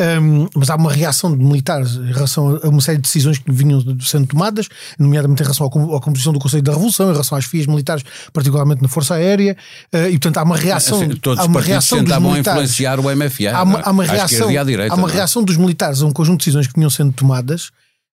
[0.00, 3.50] um, mas há uma reação de militares em relação a uma série de decisões que
[3.50, 7.44] vinham sendo tomadas, nomeadamente em relação à composição do Conselho da Revolução, em relação às
[7.44, 9.56] FIAs militares, particularmente na Força Aérea,
[9.92, 11.00] uh, e portanto há uma reação.
[11.00, 13.50] Assim, todos há uma reação dos militares, a influenciar o MFA.
[13.52, 15.12] Há uma, há uma reação, direita, há uma é?
[15.12, 17.70] reação dos militares a um conjunto de decisões que vinham sendo tomadas.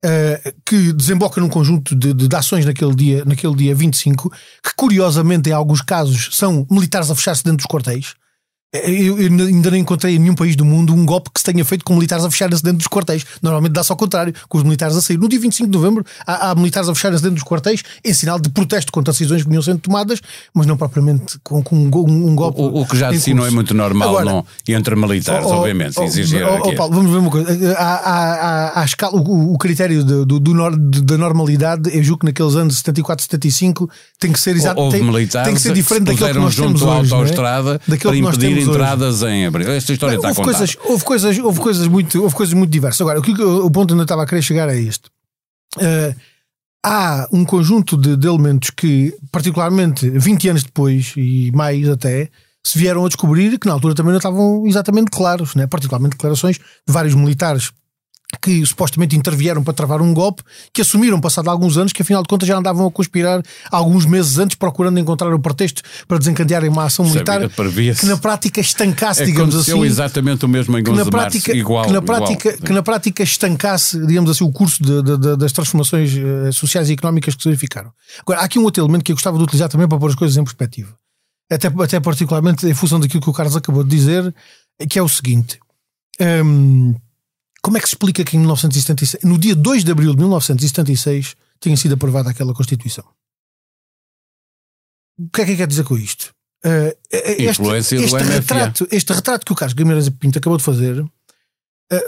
[0.03, 4.75] Uh, que desemboca num conjunto de, de, de, ações naquele dia, naquele dia 25, que
[4.75, 8.15] curiosamente, em alguns casos, são militares a fechar-se dentro dos quartéis.
[8.73, 11.63] Eu, eu, ainda não encontrei em nenhum país do mundo um golpe que se tenha
[11.65, 13.25] feito com militares a fecharem-se dentro dos quartéis.
[13.41, 15.17] Normalmente dá-se ao contrário, com os militares a sair.
[15.17, 18.39] No dia 25 de novembro há, há militares a fecharem-se dentro dos quartéis em sinal
[18.39, 20.21] de protesto contra as decisões que vinham sendo tomadas,
[20.53, 22.61] mas não propriamente com, com um, um, golpe.
[22.61, 25.55] O, o, que já de si não é muito normal Agora, não, entre militares, oh,
[25.55, 25.99] obviamente.
[25.99, 27.75] Oh, exigir oh, oh, Paulo, vamos ver uma coisa.
[27.77, 32.55] Há, há, escala, o, o, critério de, do, do, da normalidade, eu julgo que naqueles
[32.55, 34.89] anos 74, 75 tem que ser exato.
[34.89, 37.13] Tem, tem, que ser diferente daquilo que nós temos hoje.
[37.13, 37.97] Autoestrada é?
[37.97, 39.33] para impedir entradas hoje.
[39.33, 39.71] em abril.
[39.71, 43.01] Esta história está houve coisas, houve coisas, houve coisas muito, houve coisas muito diversas.
[43.01, 45.09] Agora, o, que, o ponto onde eu estava a querer chegar é este.
[45.77, 46.15] Uh,
[46.85, 52.29] há um conjunto de, de, elementos que, particularmente 20 anos depois e mais até,
[52.63, 55.67] se vieram a descobrir que na altura também não estavam exatamente claros, né?
[55.67, 57.71] particularmente declarações de vários militares
[58.39, 62.29] que supostamente intervieram para travar um golpe, que assumiram, passado alguns anos, que afinal de
[62.29, 66.85] contas já andavam a conspirar alguns meses antes, procurando encontrar o pretexto para desencadearem uma
[66.85, 67.41] ação militar
[67.99, 69.81] que na prática estancasse, digamos assim.
[69.83, 72.63] exatamente o mesmo em 11 que na prática, igual, que na prática, igual.
[72.63, 76.89] que na prática estancasse, digamos assim, o curso de, de, de, das transformações uh, sociais
[76.89, 77.91] e económicas que se verificaram.
[78.19, 80.15] Agora, há aqui um outro elemento que eu gostava de utilizar também para pôr as
[80.15, 80.93] coisas em perspectiva.
[81.51, 84.33] Até, até particularmente em função daquilo que o Carlos acabou de dizer,
[84.89, 85.59] que é o seguinte
[86.19, 86.95] hum,
[87.61, 91.35] como é que se explica que em 1976, no dia 2 de abril de 1976,
[91.59, 93.05] tenha sido aprovada aquela Constituição?
[95.19, 96.33] O que é que quer dizer com isto?
[96.65, 101.09] Uh, este, este retrato, este retrato que o Carlos Guimarães Pinto acabou de fazer uh,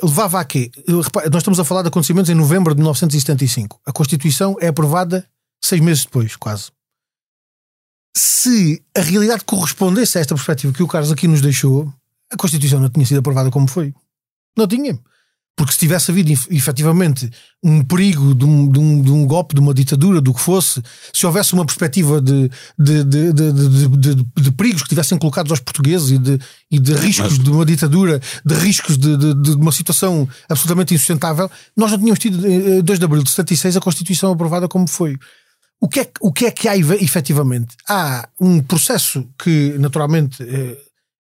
[0.04, 0.72] levava a quê?
[0.88, 3.80] Uh, repara, nós estamos a falar de acontecimentos em novembro de 1975.
[3.86, 5.28] A Constituição é aprovada
[5.64, 6.72] seis meses depois, quase.
[8.16, 11.92] Se a realidade correspondesse a esta perspectiva que o Carlos aqui nos deixou,
[12.32, 13.94] a Constituição não tinha sido aprovada como foi.
[14.58, 15.00] Não tinha.
[15.56, 17.30] Porque se tivesse havido ef- efetivamente
[17.64, 20.82] um perigo de um, de, um, de um golpe, de uma ditadura, do que fosse,
[21.14, 23.04] se houvesse uma perspectiva de, de,
[24.58, 26.40] perigos que tivessem colocados aos portugueses e de,
[26.72, 29.16] e de riscos de uma ditadura, de riscos de,
[29.54, 33.82] uma situação absolutamente insustentável, nós não tínhamos tido, eh, 2 de abril de 76, a
[33.82, 35.18] Constituição aprovada como foi.
[35.80, 37.76] O que, é, que- o que é que há efetivamente?
[37.88, 40.78] Há um processo que, naturalmente, eh,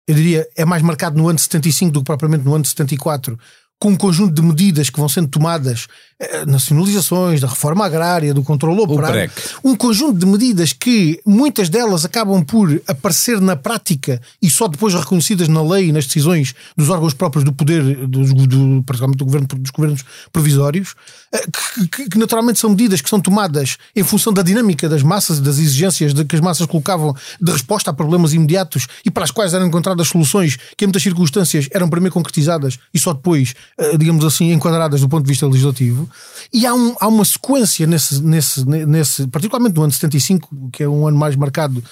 [0.08, 2.70] eu diria, é mais marcado no ano de 75 do que propriamente no ano de
[2.70, 3.38] 74,
[3.84, 8.42] com um conjunto de medidas que vão sendo tomadas, eh, nacionalizações, da reforma agrária, do
[8.42, 9.30] controle operário,
[9.62, 14.94] um conjunto de medidas que muitas delas acabam por aparecer na prática e só depois
[14.94, 19.26] reconhecidas na lei e nas decisões dos órgãos próprios do poder, dos, do, particularmente do
[19.26, 20.96] governo, dos governos provisórios,
[21.34, 21.44] eh,
[21.76, 25.40] que, que- que naturalmente são medidas que são tomadas em função da dinâmica das massas
[25.40, 29.26] e das exigências de que as massas colocavam de resposta a problemas imediatos e para
[29.26, 33.54] as quais eram encontradas soluções que em muitas circunstâncias eram primeiro concretizadas e só depois,
[33.98, 36.10] digamos assim, enquadradas do ponto de vista legislativo.
[36.54, 40.84] E há, um- há uma sequência nesse, nesse, nesse, particularmente no ano de 75, que
[40.84, 41.84] é um ano mais marcado.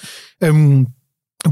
[0.42, 0.86] hum,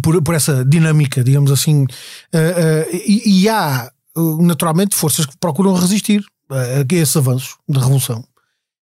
[0.03, 1.85] por, por essa dinâmica, digamos assim,
[2.33, 7.57] eh, eh, e, e há eh, naturalmente forças que procuram resistir eh, a esses avanços
[7.69, 8.25] da revolução.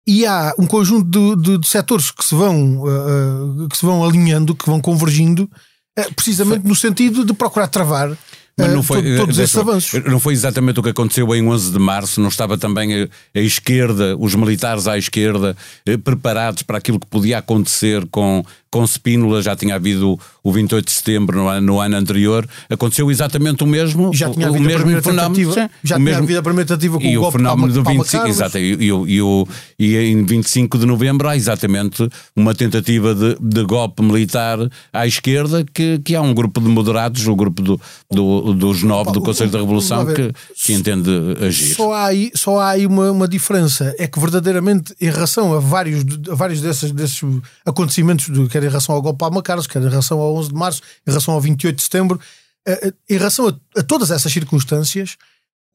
[0.06, 1.04] E há um conjunto
[1.36, 4.80] de, de- de setores que se vão eh, eh, que se vão alinhando, que vão
[4.80, 5.46] convergindo,
[5.94, 8.16] eh, precisamente no sentido de procurar travar
[8.56, 10.04] Mas eh, não foi, to- todos eh, esses avanços.
[10.04, 13.40] não foi exatamente o que aconteceu em 11 de março, não estava também a, a
[13.40, 19.40] esquerda, os militares à esquerda, eh, preparados para aquilo que podia acontecer com, com Spínola,
[19.40, 23.66] já tinha havido o 28 de setembro no ano, no ano anterior, aconteceu exatamente o
[23.68, 26.38] mesmo, Já tinha o, o havido a mesmo fenómeno, sim, já o tinha mesmo- havido
[26.40, 28.36] a primeira tentativa com e o o golpe fenómeno do Palma 25, Carlos.
[28.36, 33.14] exato, e, e, o- e, o- e em 25 de novembro há exatamente uma tentativa
[33.14, 34.58] de, de golpe militar
[34.92, 39.12] à esquerda que, que há um grupo de moderados, o grupo do, do- dos nove
[39.12, 40.32] do Conselho da Revolução que,
[40.64, 41.10] que entende
[41.40, 41.76] agir.
[41.76, 43.94] Só há aí, só há aí uma, uma diferença.
[44.00, 47.20] É que verdadeiramente, em relação a vários, a vários desses, desses
[47.64, 50.54] acontecimentos, do- quer em relação ao golpe Palma Carlos, quer em relação ao 11 de
[50.54, 52.20] março, em relação ao 28 de setembro,
[52.66, 55.16] eh, eh, em relação a, a todas essas circunstâncias,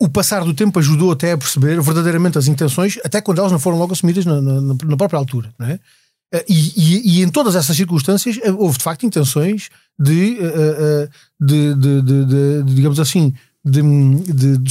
[0.02, 3.60] o passar do tempo ajudou até a perceber verdadeiramente as intenções, até quando elas não
[3.60, 5.54] foram logo assumidas na, na- na própria altura.
[5.60, 5.80] Não é?
[6.34, 10.38] Eh, E, e- e em todas essas circunstâncias houve de facto intenções de,
[11.40, 13.34] de, de- de- digamos assim,
[13.66, 13.82] de,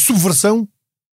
[0.01, 0.67] subversão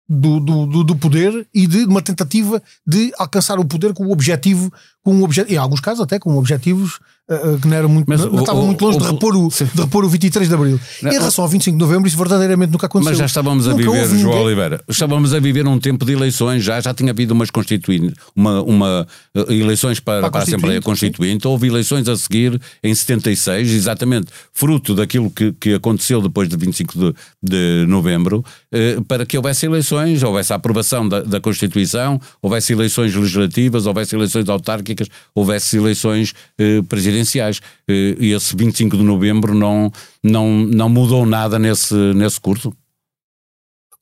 [0.08, 4.72] do, do- do poder e de uma tentativa de alcançar o poder com o objetivo,
[5.04, 8.34] com um em alguns casos até com objetivos eh, que não eram muito, Mas não,
[8.34, 10.80] o- estavam o- muito longe o- de, repor o, de repor o 23 de Abril.
[11.02, 13.12] Não, em relação ao 25 de Novembro, isso verdadeiramente nunca aconteceu.
[13.12, 16.04] Mas já estávamos a Nunca viver, houve João ninguém- Oliveira, estávamos a viver um tempo
[16.06, 20.32] de eleições, já, já tinha havido umas constituintes, uma, uma, eh, eleições para, Para a
[20.32, 25.54] para a Assembleia Constituinte, Constituinte, houve eleições a seguir em 76, exatamente fruto daquilo que,
[25.54, 30.58] que aconteceu depois de 25 de, de novembro, eh, para que houvesse eleições, houvesse a
[30.58, 34.93] aprovação da, da Constituição, houvesse eleições legislativas, houvesse eleições autárquicas,
[35.34, 37.60] houvesse eleições eh, presidenciais.
[37.88, 39.92] Eh, e esse 25 de novembro não,
[40.24, 42.74] não, não mudou nada nesse, nesse curso.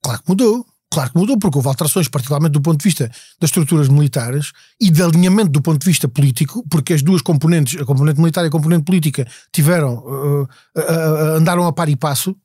[0.02, 0.66] Claro que mudou.
[0.92, 4.92] Claro que mudou, porque houve alterações, particularmente do ponto de vista das estruturas militares e
[4.92, 8.48] de alinhamento do ponto de vista político, porque as duas componentes, a componente militar e
[8.48, 12.36] a componente política, tiveram, uh, uh, uh, andaram a par e passo,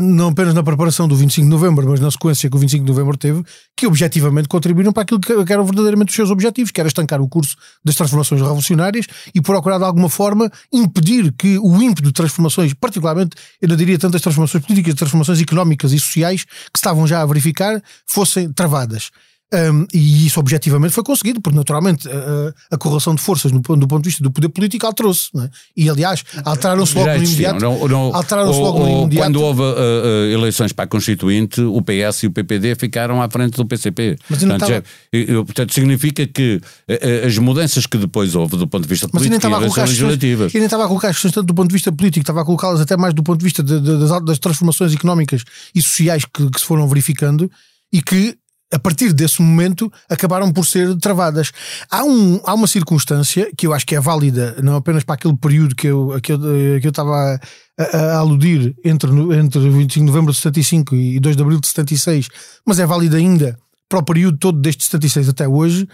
[0.00, 2.90] não apenas na preparação do 25 de novembro, mas na sequência que o 25 de
[2.90, 3.42] novembro teve,
[3.76, 7.28] que objetivamente contribuíram para aquilo que eram verdadeiramente os seus objetivos, que era estancar o
[7.28, 12.74] curso das transformações revolucionárias e procurar de alguma forma impedir que o ímpeto de transformações,
[12.74, 17.06] particularmente, eu não diria tanto as transformações políticas, as transformações económicas e sociais que estavam
[17.06, 19.10] já a verificar, fossem travadas.
[19.54, 23.86] Um, e isso objetivamente foi conseguido, porque naturalmente a, a correlação de forças no, do
[23.86, 25.28] ponto de vista do poder político alterou-se.
[25.36, 25.50] é?
[25.76, 27.60] E aliás, alteraram-se logo Já no imediato.
[27.60, 29.26] Não- não- alteraram-se ou- logo no ou imediato.
[29.26, 33.28] Quando houve uh, uh, eleições para a Constituinte, o PS e o PPD ficaram à
[33.28, 34.16] frente do PCP.
[34.30, 38.84] Mas portanto, estava- já- portanto, significa que uh, as mudanças que depois houve do ponto
[38.84, 40.54] de vista político e eleições legislativas.
[40.54, 42.44] eu nem estava a colocar as questões tanto do ponto de vista político, estava a
[42.46, 45.44] colocá-las até mais do ponto de vista de- de- das, das transformações económicas
[45.74, 47.50] e sociais que, que se foram verificando
[47.92, 48.34] e que
[48.72, 51.52] a partir desse momento acabaram por ser travadas.
[51.90, 55.36] Há, um, há uma circunstância que eu acho que é válida, não apenas para aquele
[55.36, 56.38] período que eu, que eu,
[56.80, 57.38] que eu estava
[57.78, 61.68] a, a, aludir entre, entre 25 de novembro de 75 e 2 de abril de
[61.68, 62.28] 76,
[62.66, 63.58] mas é válida ainda
[63.88, 65.86] para o período todo desde 76 até hoje,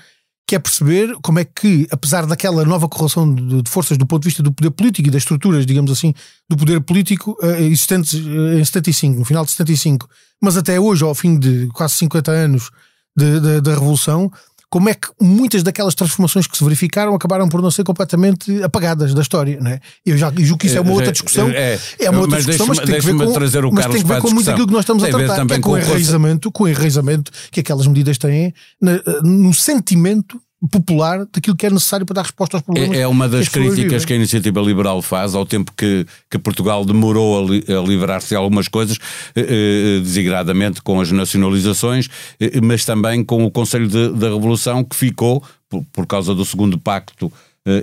[0.49, 4.23] que é perceber como é que, apesar daquela nova correlação de, de, forças do ponto
[4.23, 6.15] de vista do poder político e das estruturas, digamos assim,
[6.49, 10.09] do poder político uh, existentes uh, em 75, no final de 75,
[10.41, 12.71] mas até hoje, ao fim de quase 50 anos
[13.15, 14.33] da Revolução,
[14.71, 19.15] como é que muitas daquelas transformações que se verificaram acabaram por não ser completamente apagadas
[19.15, 19.81] da história, não é?
[20.05, 21.49] Eu já julgo que isso é uma outra discussão.
[21.49, 24.03] É, é uma outra mas discussão, mas tem que ver com, trazer o mas tem
[24.03, 25.79] que ver com muito aquilo que nós estamos tem a tratar, que é com, o
[25.79, 30.41] enraizamento, com o enraizamento que aquelas medidas têm na, no sentimento
[30.71, 32.97] popular daquilo que é necessário para dar resposta aos problemas.
[32.97, 36.39] É, é uma das que críticas que a iniciativa liberal faz ao tempo que, que
[36.39, 38.99] Portugal demorou a, li, a livrar-se de algumas coisas,
[39.37, 42.09] eh, eh, desigradamente com as nacionalizações,
[42.41, 46.45] eh, mas também com o Conselho de, da Revolução que ficou, por, por causa do
[46.45, 47.33] segundo pacto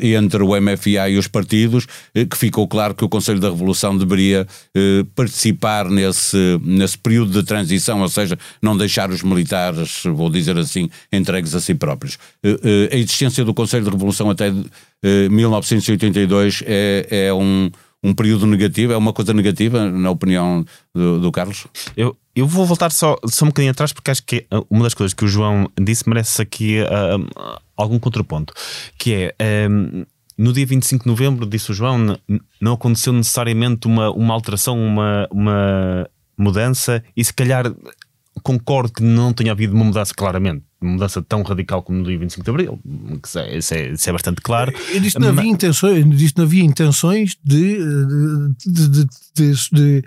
[0.02, 3.98] entre o MFA e os partidos, eh, que ficou claro que o Conselho da Revolução
[3.98, 10.30] deveria eh, participar nesse, nesse período de transição, ou seja, não deixar os militares, vou
[10.30, 12.18] dizer assim, entregues a si próprios.
[12.92, 14.52] A existência do Conselho de Revolução até
[15.30, 17.70] 1982 é, é um
[18.06, 18.94] um período negativo?
[18.94, 21.66] É uma coisa negativa, na opinião do, do Carlos?
[21.98, 25.14] Eu, eu vou voltar só, só um bocadinho atrás, porque acho que uma das coisas
[25.14, 28.54] que o João disse merece aqui uh, algum contraponto,
[28.98, 29.68] que é.
[29.70, 30.06] Um,
[30.38, 32.20] no dia 25 de novembro, disse o João,
[32.60, 37.74] não aconteceu necessariamente uma, uma alteração, uma, uma mudança, e se calhar
[38.46, 42.20] concordo que não tenha havido uma mudança claramente, uma mudança tão radical como no dia
[42.20, 42.80] 25 de Abril,
[43.26, 44.72] isso é, isso é, isso é bastante claro.
[44.94, 47.80] Eu disse que não havia intenções, disse não havia intenções de,
[48.68, 50.04] de, de, de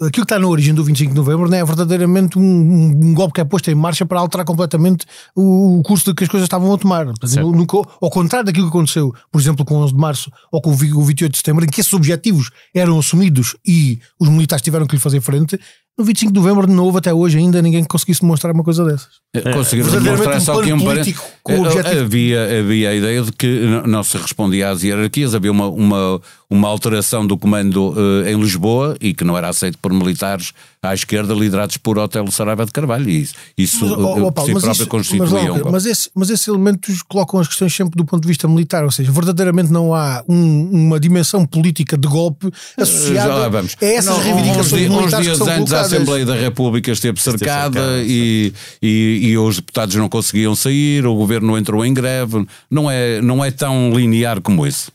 [0.00, 3.34] aquilo que está na origem do 25 de novembro não é verdadeiramente um, um, golpe
[3.34, 6.46] que é posto em marcha para alterar completamente o, o curso de que as coisas
[6.46, 7.06] estavam a tomar.
[7.06, 7.66] No,
[8.00, 10.74] ao contrário daquilo que aconteceu, por exemplo, com o 11 de março ou com o
[10.74, 15.00] 28 de setembro, em que esses objetivos eram assumidos e os militares tiveram que lhe
[15.00, 15.58] fazer frente,
[15.98, 19.20] no 25 de novembro, de novo, até hoje, ainda ninguém conseguisse demonstrar uma coisa dessas.
[19.34, 22.00] É, Conseguiram demonstrar só que um político com o objetivo.
[22.00, 26.68] Havia, havia a ideia de que não se respondia às hierarquias, havia uma, uma, uma
[26.68, 30.52] alteração do comando uh, em Lisboa e que não era aceito por militares
[30.82, 33.08] à esquerda liderados por Otelo Saraiva de Carvalho.
[33.08, 35.70] E isso, isso mas, oh, oh, Paulo, si próprio constituía mas, um...
[35.70, 38.90] mas, esse, mas esses elementos colocam as questões sempre do ponto de vista militar, ou
[38.90, 44.90] seja, verdadeiramente não há um, uma dimensão política de golpe associada a essas não, reivindicações
[44.90, 48.52] uns, militares uns dias antes a Assembleia da República esteve cercada, cercada e,
[48.82, 52.44] e, e, os deputados não conseguiam sair, o governo entrou em greve.
[52.68, 54.90] Não é, não é tão linear como isso.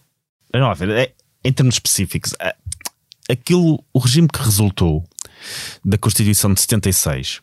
[0.53, 1.11] Não, é,
[1.45, 2.33] em termos específicos,
[3.29, 5.03] aquilo, o regime que resultou
[5.83, 7.41] da Constituição de 76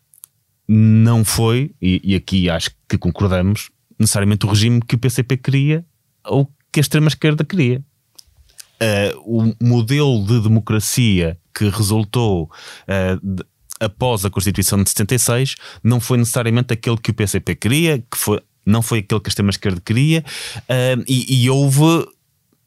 [0.67, 5.85] não foi, e, e aqui acho que concordamos, necessariamente o regime que o PCP queria
[6.25, 7.83] ou que a extrema-esquerda queria.
[8.83, 12.51] Uh, o modelo de democracia que resultou
[12.89, 13.45] uh, de,
[13.79, 18.43] após a Constituição de 76 não foi necessariamente aquele que o PCP queria, que foi,
[18.67, 20.25] não foi aquele que a extrema-esquerda queria,
[20.59, 22.07] uh, e, e houve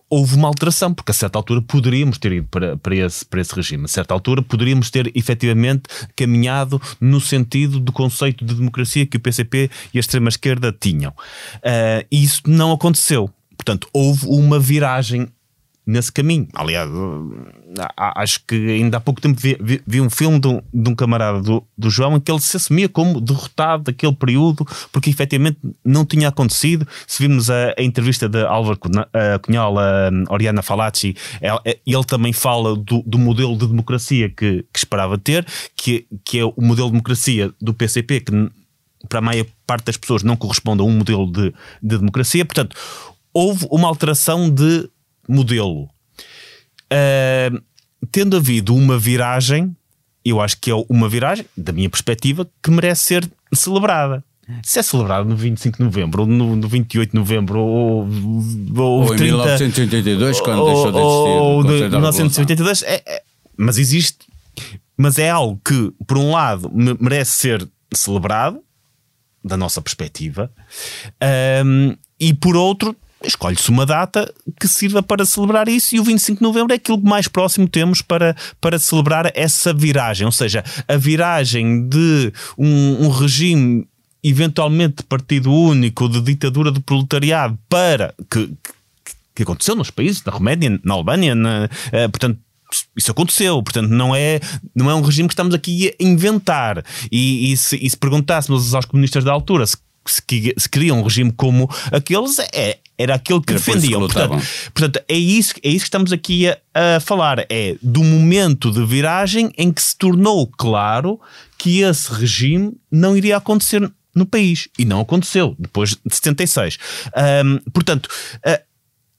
[0.10, 3.54] houve uma alteração, porque a certa altura poderíamos ter ido para, para, esse, para esse
[3.54, 3.86] regime.
[3.86, 5.84] A certa altura poderíamos ter efetivamente
[6.16, 11.12] caminhado no sentido do conceito de democracia que o PCP e a extrema-esquerda tinham.
[11.12, 13.30] Uh, e isso não aconteceu.
[13.58, 15.28] Portanto, houve uma viragem
[15.86, 16.48] nesse caminho.
[16.54, 16.90] Aliás,
[17.96, 20.96] acho que ainda há pouco tempo vi, vi, vi um filme de um, de um,
[20.96, 25.60] camarada do, do João em que ele se assumia como derrotado daquele período porque efetivamente
[25.84, 26.88] não tinha acontecido.
[27.06, 28.80] Se vimos a, a entrevista de Álvaro
[29.42, 34.66] Cunhal a Oriana Falacci, ele, é, ele também fala do, do, modelo de democracia que,
[34.72, 35.46] que esperava ter,
[35.76, 38.32] que, que é o modelo de democracia do PCP, que
[39.10, 42.46] para a maior parte das pessoas não corresponde a um modelo de, de democracia.
[42.46, 42.76] Portanto,
[43.34, 44.90] houve uma alteração de
[45.28, 45.90] modelo.
[46.92, 47.62] Uh,
[48.12, 49.76] tendo havido uma viragem,
[50.24, 54.24] eu acho que é uma viragem, da minha perspectiva, que merece ser celebrada.
[54.64, 58.08] Se é celebrado no 25 de novembro, ou no, no 28 de novembro, ou,
[58.78, 61.42] ou, ou 30, em 1982, quando ou, deixou de existir.
[61.42, 63.24] Ou de 1982, é, é,
[63.58, 64.26] mas existe.
[64.98, 68.62] Mas é algo que, por um lado, merece ser celebrado,
[69.44, 70.52] da nossa perspectiva,
[71.66, 76.40] um, e por outro, escolhe-se uma data que sirva para celebrar isso e o 25
[76.40, 80.64] de novembro é aquilo que mais próximo temos para, para celebrar essa viragem, ou seja,
[80.88, 83.88] a viragem de um, um regime
[84.24, 88.52] eventualmente de partido único, de ditadura do proletariado para que,
[89.36, 92.40] que, aconteceu nos países, na Roménia, na Albânia, na, uh, portanto
[92.98, 94.42] isso aconteceu, portanto, não é,
[94.76, 96.84] não é um regime que estamos aqui a inventar.
[97.10, 101.32] E, e, se, e se perguntássemos aos comunistas da altura se, se queriam um regime
[101.32, 104.08] como aqueles, é, era aquele que Era defendiam.
[104.08, 107.46] que portanto, portanto, é isso, é isso que estamos aqui a, a falar.
[107.50, 111.20] É do momento de viragem em que se tornou claro
[111.58, 114.68] que esse regime não iria acontecer no país.
[114.80, 116.78] E não aconteceu, depois de 76.
[117.16, 118.10] Ahm, portanto,
[118.44, 118.60] ah,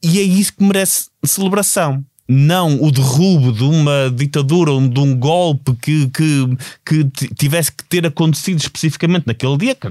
[0.03, 2.05] e é isso que merece celebração.
[2.31, 7.83] Não o derrubo de uma ditadura ou de um golpe que, que, que tivesse que
[7.85, 9.75] ter acontecido especificamente naquele dia.
[9.75, 9.89] que,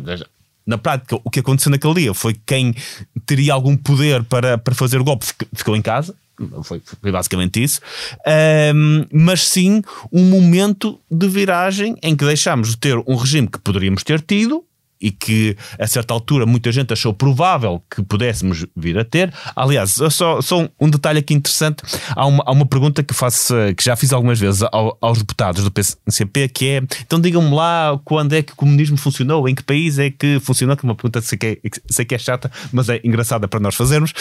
[0.68, 2.76] Na prática, o que aconteceu naquele dia foi que quem
[3.26, 6.14] teria algum poder para, para fazer o golpe fic- ficou em casa.
[6.62, 7.82] Foi, foi basicamente isso.
[8.26, 13.58] Ahm, mas sim um momento de viragem em que deixámos de ter um regime que
[13.58, 14.64] poderíamos ter tido
[15.02, 19.34] e que a certa altura muita gente achou provável que pudéssemos vir a ter.
[19.56, 21.84] Aliás, só, só um- detalhe aqui interessante:
[22.16, 25.64] há uma, há uma pergunta que faço, que já fiz algumas vezes ao- aos deputados
[25.64, 29.64] do PCP, que é: então digam-me lá quando é que o comunismo funcionou, em que
[29.64, 31.58] país é que funcionou, que é uma pergunta que sei que é,
[31.90, 34.14] sei que é chata, mas é engraçada para nós fazermos.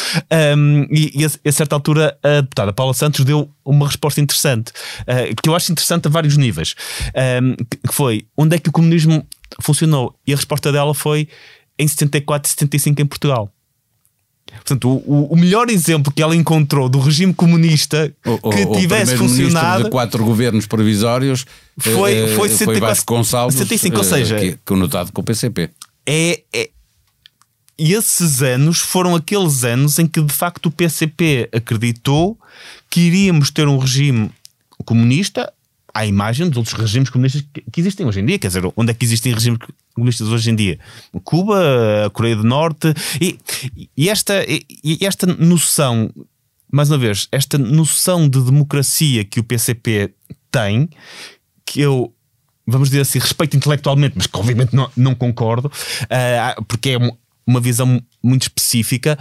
[0.57, 4.73] Um, e, e a, a certa altura a deputada Paula Santos deu uma resposta interessante,
[5.07, 6.75] eh, que eu acho interessante a vários níveis,
[7.43, 7.55] um,
[7.89, 9.27] que foi onde é que o comunismo
[9.61, 10.15] funcionou?
[10.27, 11.29] E a resposta dela foi
[11.79, 13.53] em 74 e 75 em Portugal.
[14.55, 18.63] Portanto, o, o- o melhor exemplo que ela encontrou do regime comunista O- o- que
[18.65, 21.45] o tivesse funcionado de quatro governos provisórios
[21.79, 25.25] Foi- eh, foi foi 74, Vasco Gonçalves 75, ou eh, seja- que, conotado com o
[25.25, 25.71] PCP
[26.07, 26.71] é, é-
[27.79, 32.39] E esses anos foram aqueles anos em que de facto o PCP acreditou
[32.89, 34.31] que iríamos ter um regime
[34.87, 35.53] comunista
[35.97, 37.43] à imagem dos outros regimes comunistas
[37.73, 38.39] que, existem hoje em dia.
[38.39, 39.59] Quer dizer, onde é que existem regimes
[39.95, 40.79] comunistas hoje em dia?
[41.25, 42.93] Cuba, a Coreia do Norte.
[43.19, 43.39] E,
[43.97, 46.11] e esta, e, esta noção,
[46.71, 50.13] mais uma vez, esta noção de democracia que o PCP
[50.51, 50.91] tem,
[51.65, 52.13] que eu
[52.67, 55.71] vamos dizer assim, respeito intelectualmente, mas que obviamente não, não concordo,
[56.11, 56.99] ah, porque é
[57.47, 59.17] uma visão muito específica,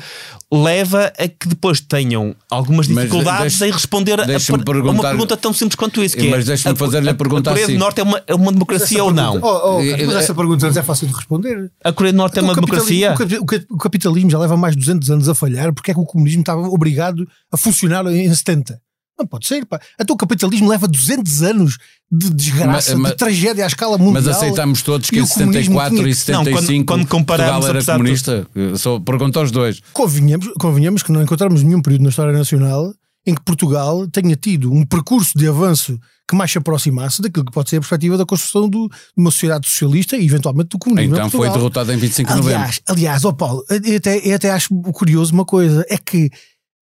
[0.51, 5.37] leva a que depois tenham algumas Mas dificuldades em responder a, a, a uma pergunta
[5.37, 6.17] tão simples quanto isso.
[6.17, 7.75] Que Mas é, deixa-me fazer-lhe a pergunta Coreia assim.
[7.75, 9.39] do Norte é uma, é uma democracia ou não?
[9.41, 11.71] Oh, oh, mas essa pergunta é fácil de responder.
[11.83, 13.65] A Coreia do Norte é O uma capitalismo- democracia?
[13.69, 16.41] o capitalismo já leva mais de 200 anos a falhar porque é que o comunismo
[16.41, 18.79] estava obrigado a funcionar em 70.
[19.17, 19.79] Não pode ser, pá.
[19.99, 21.77] Então o capitalismo leva 200 anos
[22.11, 24.13] de desgraça, Ma- ma- de tragédia à escala mundial.
[24.13, 26.85] mas aceitamos todos que E em o comunismo 74 tinha e que- 75 Não, quando-
[26.85, 31.21] quando comparamos, Portugal era de comunista Eu só pergunto aos dois Convenhamos, convenhamos que não
[31.21, 32.93] encontramos nenhum período na história nacional
[33.25, 35.97] em que Portugal tenha tido um percurso de avanço
[36.29, 39.31] que mais se aproximasse daquilo que pode ser a perspectiva da construção do- de uma
[39.31, 41.15] sociedade socialista e eventualmente do comunismo.
[41.15, 44.51] então foi derrotado em 25 de novembro Aliás, aliás, ó Paulo, eu até, eu até
[44.51, 46.29] acho curioso uma coisa: é que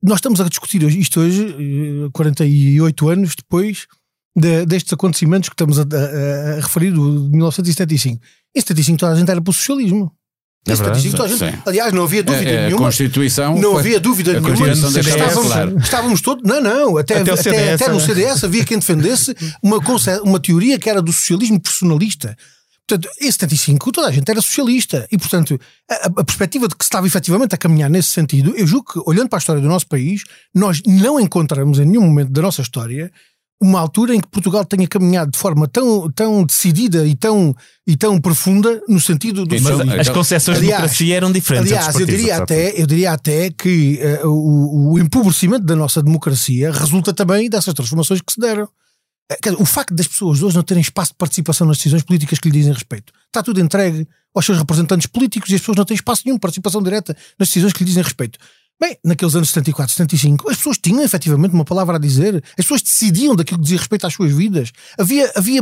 [0.03, 1.43] nós estamos a discutir isto hoje,
[2.05, 3.87] eh, 48 anos depois
[4.35, 8.19] de- destes acontecimentos que estamos a, a- a referir do- de 1975.
[8.55, 10.11] Em 75 toda a gente era para o socialismo.
[10.67, 12.85] Em É verdade, 75 toda a gente- aliás, não havia dúvida É, é, a nenhuma.
[12.85, 14.69] Constituição Não havia dúvida nenhuma.
[14.71, 15.77] Estávamos, claro.
[15.79, 16.43] estávamos todos.
[16.49, 16.97] Não, não.
[16.97, 18.05] Até, Até o até, CDS, até no é.
[18.05, 19.77] CDS havia quem defendesse uma,
[20.23, 22.37] uma teoria que era do socialismo personalista.
[22.87, 25.07] Portanto, em 75 toda a gente era socialista.
[25.11, 25.59] E, portanto,
[25.89, 28.99] a, a perspectiva de que se estava efetivamente a caminhar nesse sentido, eu julgo que,
[29.09, 30.23] olhando para a história do nosso país,
[30.53, 33.11] nós não encontramos em nenhum momento da nossa história
[33.61, 37.55] uma altura em que Portugal tenha caminhado de forma tão, tão decidida e tão,
[37.87, 41.71] e tão profunda no sentido do Mas as então- concepções de Aliás- democracia eram diferentes.
[41.71, 46.73] Aliás, eu diria, até, eu diria até que eh, o, o empobrecimento da nossa democracia
[46.73, 48.67] resulta também dessas transformações que se deram.
[49.31, 52.39] Eh, dizer, o facto das pessoas hoje não terem espaço de participação nas decisões políticas
[52.39, 55.85] que lhe dizem respeito está tudo entregue aos seus representantes políticos e as pessoas não
[55.85, 58.37] têm espaço nenhum de participação direta nas decisões que lhe dizem respeito.
[58.81, 62.81] Bem, naqueles anos 74, 75, as pessoas tinham efetivamente uma palavra a dizer, as pessoas
[62.81, 64.71] decidiam daquilo que dizia respeito às suas vidas.
[64.97, 65.61] Havia, havia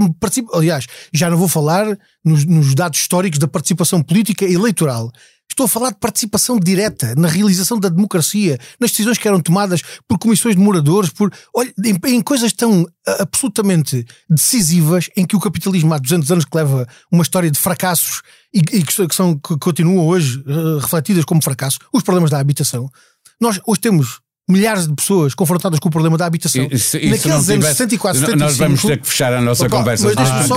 [0.53, 5.11] aliás, já não vou falar nos, nos dados históricos da participação política eleitoral.
[5.51, 9.81] Estou a falar de participação direta na realização da democracia, nas decisões que eram tomadas
[10.07, 12.87] por comissões de moradores, por olha, em, em coisas tão
[13.19, 18.21] absolutamente decisivas em que o capitalismo há 200 anos que leva uma história de fracassos
[18.53, 22.39] e, e que, que são, que continuam hoje ah, refletidas como fracasso, os problemas da
[22.39, 22.89] habitação.
[23.37, 24.21] Nós hoje temos
[24.51, 26.67] milhares de pessoas confrontadas com o problema da habitação.
[26.69, 29.65] E- se- e Naqueles anos tivesse- 64, nós 75, vamos ter que fechar a nossa
[29.65, 30.05] Opa, conversa.
[30.05, 30.55] mas deixa-me Ah, só-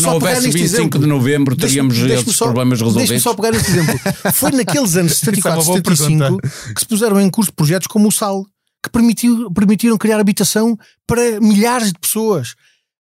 [0.06, 1.00] não houvesse neste 25 exemplo.
[1.00, 3.22] de novembro, teríamos esses só- problemas Deixa-me resolvidos.
[3.22, 4.00] só pegar neste exemplo.
[4.32, 6.38] Foi naqueles anos Isso é 74, uma boa 75
[6.74, 8.44] que se puseram em curso projetos como o SAL,
[8.84, 10.76] que permitiu, permitiram criar habitação
[11.06, 12.54] para milhares de pessoas.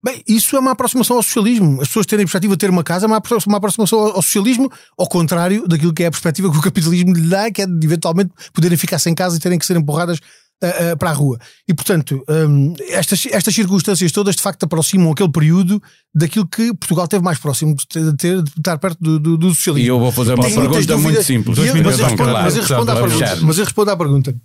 [0.04, 1.82] Bem, isso é uma aproximação ao socialismo.
[1.82, 4.22] As pessoas terem a perspectiva de ter uma casa é uma apro- uma aproximação ao
[4.22, 7.66] socialismo, ao contrário daquilo que é a perspectiva que o capitalismo lhe dá, que é
[7.66, 11.14] de eventualmente poderem ficar sem casa e terem que ser empurradas uh, uh, para a
[11.14, 11.40] rua.
[11.68, 15.82] E, portanto, um, estas, estas circunstâncias todas de facto aproximam aquele período
[16.14, 19.88] daquilo que Portugal teve mais próximo de, ter, de estar perto do, do, do, socialismo.
[19.88, 21.58] E eu vou fazer uma pergunta muito simples.
[21.58, 24.36] Eu, mas, eu respondo, mas, eu respondo à pergunta, mas eu respondo à pergunta.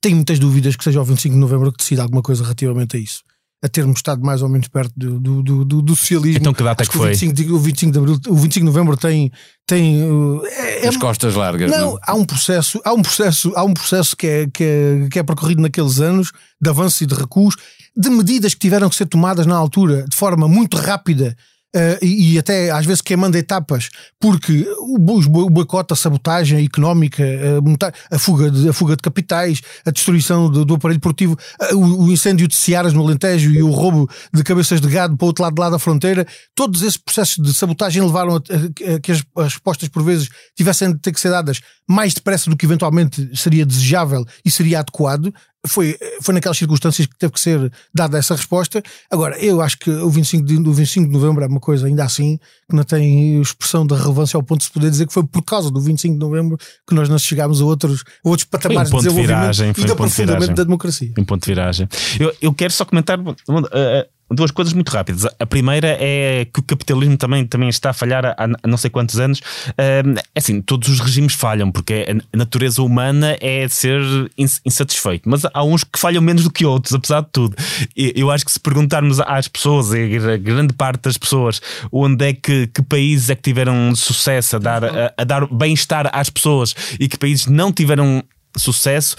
[0.00, 3.00] Tenho muitas dúvidas que seja o 25 de novembro que decida alguma coisa relativamente a
[3.00, 3.22] isso
[3.62, 6.38] a termos estado mais ou menos perto do, do, do, do socialismo.
[6.38, 7.08] Então que data é que foi?
[7.08, 9.32] O 25, de, o 25 de abril, o 25 de novembro tem
[9.66, 10.02] tem
[10.44, 11.70] é, é As costas largas.
[11.70, 15.08] Não, não, há um processo, há um processo, há um processo que é, que é,
[15.10, 16.30] que é percorrido naqueles anos
[16.60, 17.56] de avanço e de recuos,
[17.96, 21.36] de medidas que tiveram que ser tomadas na altura de forma muito rápida
[21.76, 27.22] Uh, e, e, até às vezes queimando etapas, porque o, o boicote, a sabotagem económica,
[27.22, 31.36] a, a, fuga de, a fuga de capitais, a destruição do, do aparelho portivo,
[31.70, 35.14] uh, o, o, incêndio de Searas no Alentejo e o roubo de cabeças de gado
[35.14, 39.00] para o outro lado, lado da fronteira, todos esses processos de sabotagem levaram a, a
[39.00, 42.56] que as, as, respostas por vezes tivessem de ter que ser dadas mais depressa do
[42.56, 45.34] que eventualmente seria desejável e seria adequado
[45.66, 48.82] foi, foi naquelas circunstâncias que teve que ser dada essa resposta.
[49.10, 52.04] Agora, eu acho que o 25 de, o 25 de novembro é uma coisa ainda
[52.04, 52.38] assim
[52.68, 55.42] que não tem expressão de relevância ao ponto de se poder dizer que foi por
[55.42, 56.56] causa do 25 de novembro
[56.86, 59.84] que nós não chegámos a outros, a outros patamares um de desenvolvimento de viragem, e
[59.84, 61.12] de aprofundamento da democracia.
[61.18, 61.88] Um ponto de viragem.
[62.18, 63.18] Eu, eu quero só comentar.
[63.18, 63.34] Uh,
[64.30, 65.26] duas coisas muito rápidas.
[65.38, 68.90] A primeira é que o capitalismo também, também está a falhar há, há não sei
[68.90, 69.40] quantos anos.
[69.76, 70.02] É
[70.36, 74.00] assim, todos os regimes falham, porque a natureza humana é ser
[74.38, 75.28] insatisfeito.
[75.28, 77.56] Mas há uns que falham menos do que outros, apesar de tudo.
[77.96, 81.60] Eu acho que se perguntarmos às pessoas, a grande parte das pessoas,
[81.90, 86.10] onde é que, que países é que tiveram sucesso a dar, a, a dar bem-estar
[86.12, 88.22] às pessoas e que países não tiveram
[88.56, 89.16] sucesso,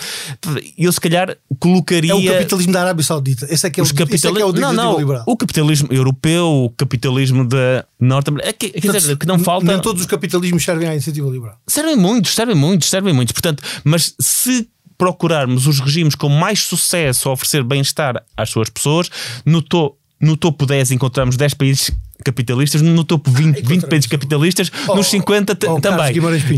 [0.77, 2.11] eu se calhar colocaria.
[2.11, 3.47] É o capitalismo da Arábia Saudita.
[3.49, 4.39] Esse é que é, os o, capitali...
[4.39, 5.23] é, é o não, não, liberal.
[5.25, 8.49] O capitalismo europeu, o capitalismo da Norte-América.
[8.49, 9.65] É quer dizer, que não falta.
[9.65, 11.57] Nem todos os capitalismos servem à iniciativa liberal.
[11.67, 13.31] Servem muitos, servem muitos, servem muitos.
[13.31, 14.67] Portanto, mas se
[14.97, 19.09] procurarmos os regimes com mais sucesso a oferecer bem-estar às suas pessoas,
[19.45, 21.91] no, to no topo 10 encontramos 10 países
[22.23, 26.13] capitalistas, no topo 20, 20 países capitalistas, oh, nos 50 oh, também.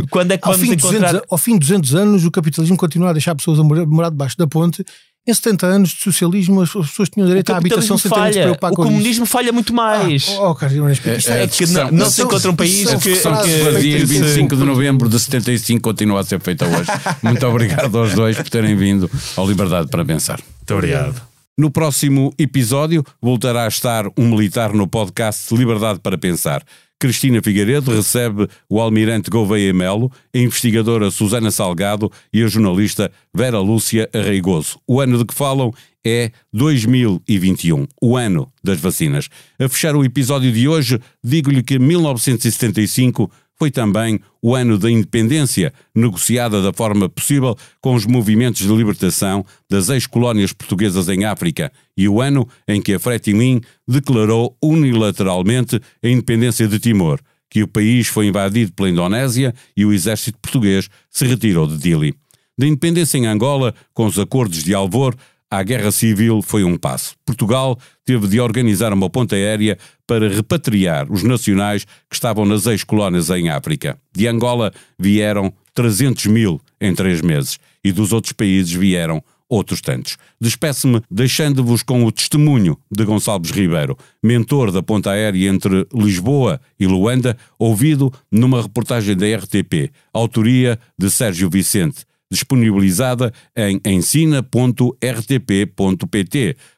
[0.09, 1.11] Quando é que ao vamos encontrar?
[1.11, 4.09] 200, ao fim de 200 anos, o capitalismo continua a deixar pessoas a morar, morar
[4.09, 4.83] debaixo da ponte.
[5.27, 8.39] Em 70 anos de socialismo, as pessoas tinham direito à habitação sem terem de se
[8.39, 9.31] preocupar o com O comunismo isso.
[9.31, 10.29] falha muito mais.
[10.29, 13.15] Ah, oh, Carlos Guimarães é, é, que não, não se encontra um país que, que,
[13.17, 16.89] que fazia 25 de novembro de 75 continua a ser feita hoje.
[17.21, 19.07] Muito obrigado aos dois por terem vindo
[19.37, 20.39] ao Liberdade para Pensar.
[20.57, 21.30] Muito obrigado.
[21.57, 26.63] No próximo episódio voltará a estar um militar no podcast Liberdade para Pensar.
[26.97, 33.59] Cristina Figueiredo recebe o almirante Gouveia Melo, a investigadora Susana Salgado e a jornalista Vera
[33.59, 34.79] Lúcia Arreigoso.
[34.87, 35.73] O ano de que falam
[36.05, 39.27] é 2021, o ano das vacinas.
[39.59, 43.29] A fechar o episódio de hoje, digo-lhe que 1975
[43.61, 49.45] foi também o ano da independência, negociada da forma possível com os movimentos de libertação
[49.69, 56.07] das ex-colónias portuguesas em África, e o ano em que a Fretilin declarou unilateralmente a
[56.07, 57.19] independência de Timor,
[57.51, 62.15] que o país foi invadido pela Indonésia e o exército português se retirou de Dili.
[62.57, 65.15] Da independência em Angola, com os acordos de Alvor,
[65.51, 67.13] à guerra civil foi um passo.
[67.25, 69.77] Portugal teve de organizar uma ponte aérea
[70.07, 73.99] para repatriar os nacionais que estavam nas ex-colónias em África.
[74.15, 80.17] De Angola vieram 300 mil em três meses e dos outros países vieram outros tantos.
[80.39, 86.87] Despeço-me deixando-vos com o testemunho de Gonçalves Ribeiro, mentor da ponta aérea entre Lisboa e
[86.87, 94.87] Luanda, ouvido numa reportagem da RTP, autoria de Sérgio Vicente, disponibilizada em ensina.rtp.pt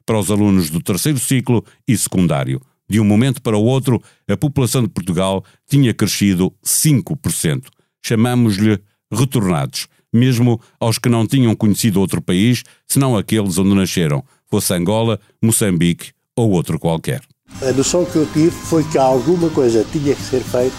[0.06, 2.60] para os alunos do terceiro ciclo e secundário.
[2.90, 7.68] De um momento para o outro, a população de Portugal tinha crescido 5%.
[8.02, 8.80] Chamamos-lhe
[9.12, 15.20] retornados, mesmo aos que não tinham conhecido outro país, senão aqueles onde nasceram, fosse Angola,
[15.42, 17.22] Moçambique ou outro qualquer.
[17.62, 20.76] A noção que eu tive foi que alguma coisa tinha que ser feita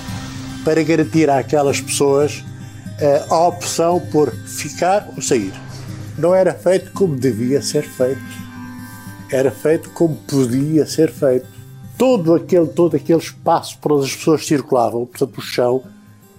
[0.65, 2.45] para garantir àquelas pessoas
[3.29, 5.53] a opção por ficar ou sair.
[6.17, 8.23] Não era feito como devia ser feito.
[9.31, 11.47] Era feito como podia ser feito.
[11.99, 15.83] Todo aquele, todo aquele espaço por onde as pessoas circulavam, portanto, o chão,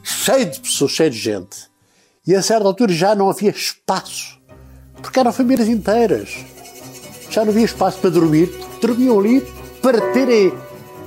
[0.03, 1.69] cheio de pessoas, cheio de gente.
[2.25, 4.39] E a certa altura já não havia espaço,
[5.01, 6.45] porque eram famílias inteiras.
[7.29, 8.49] Já não havia espaço para dormir,
[8.81, 9.41] dormiam ali
[9.81, 10.53] para terem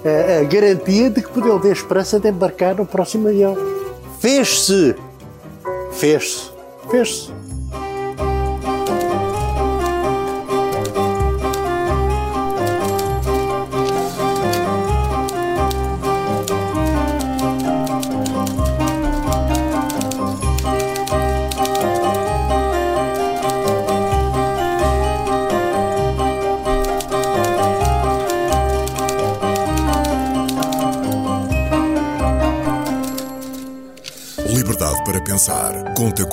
[0.05, 3.57] a, a garantia de que podiam ter esperança de embarcar no próximo avião.
[4.21, 4.95] Fez-se
[5.93, 6.53] Fez-se.
[6.91, 7.38] Fez-se.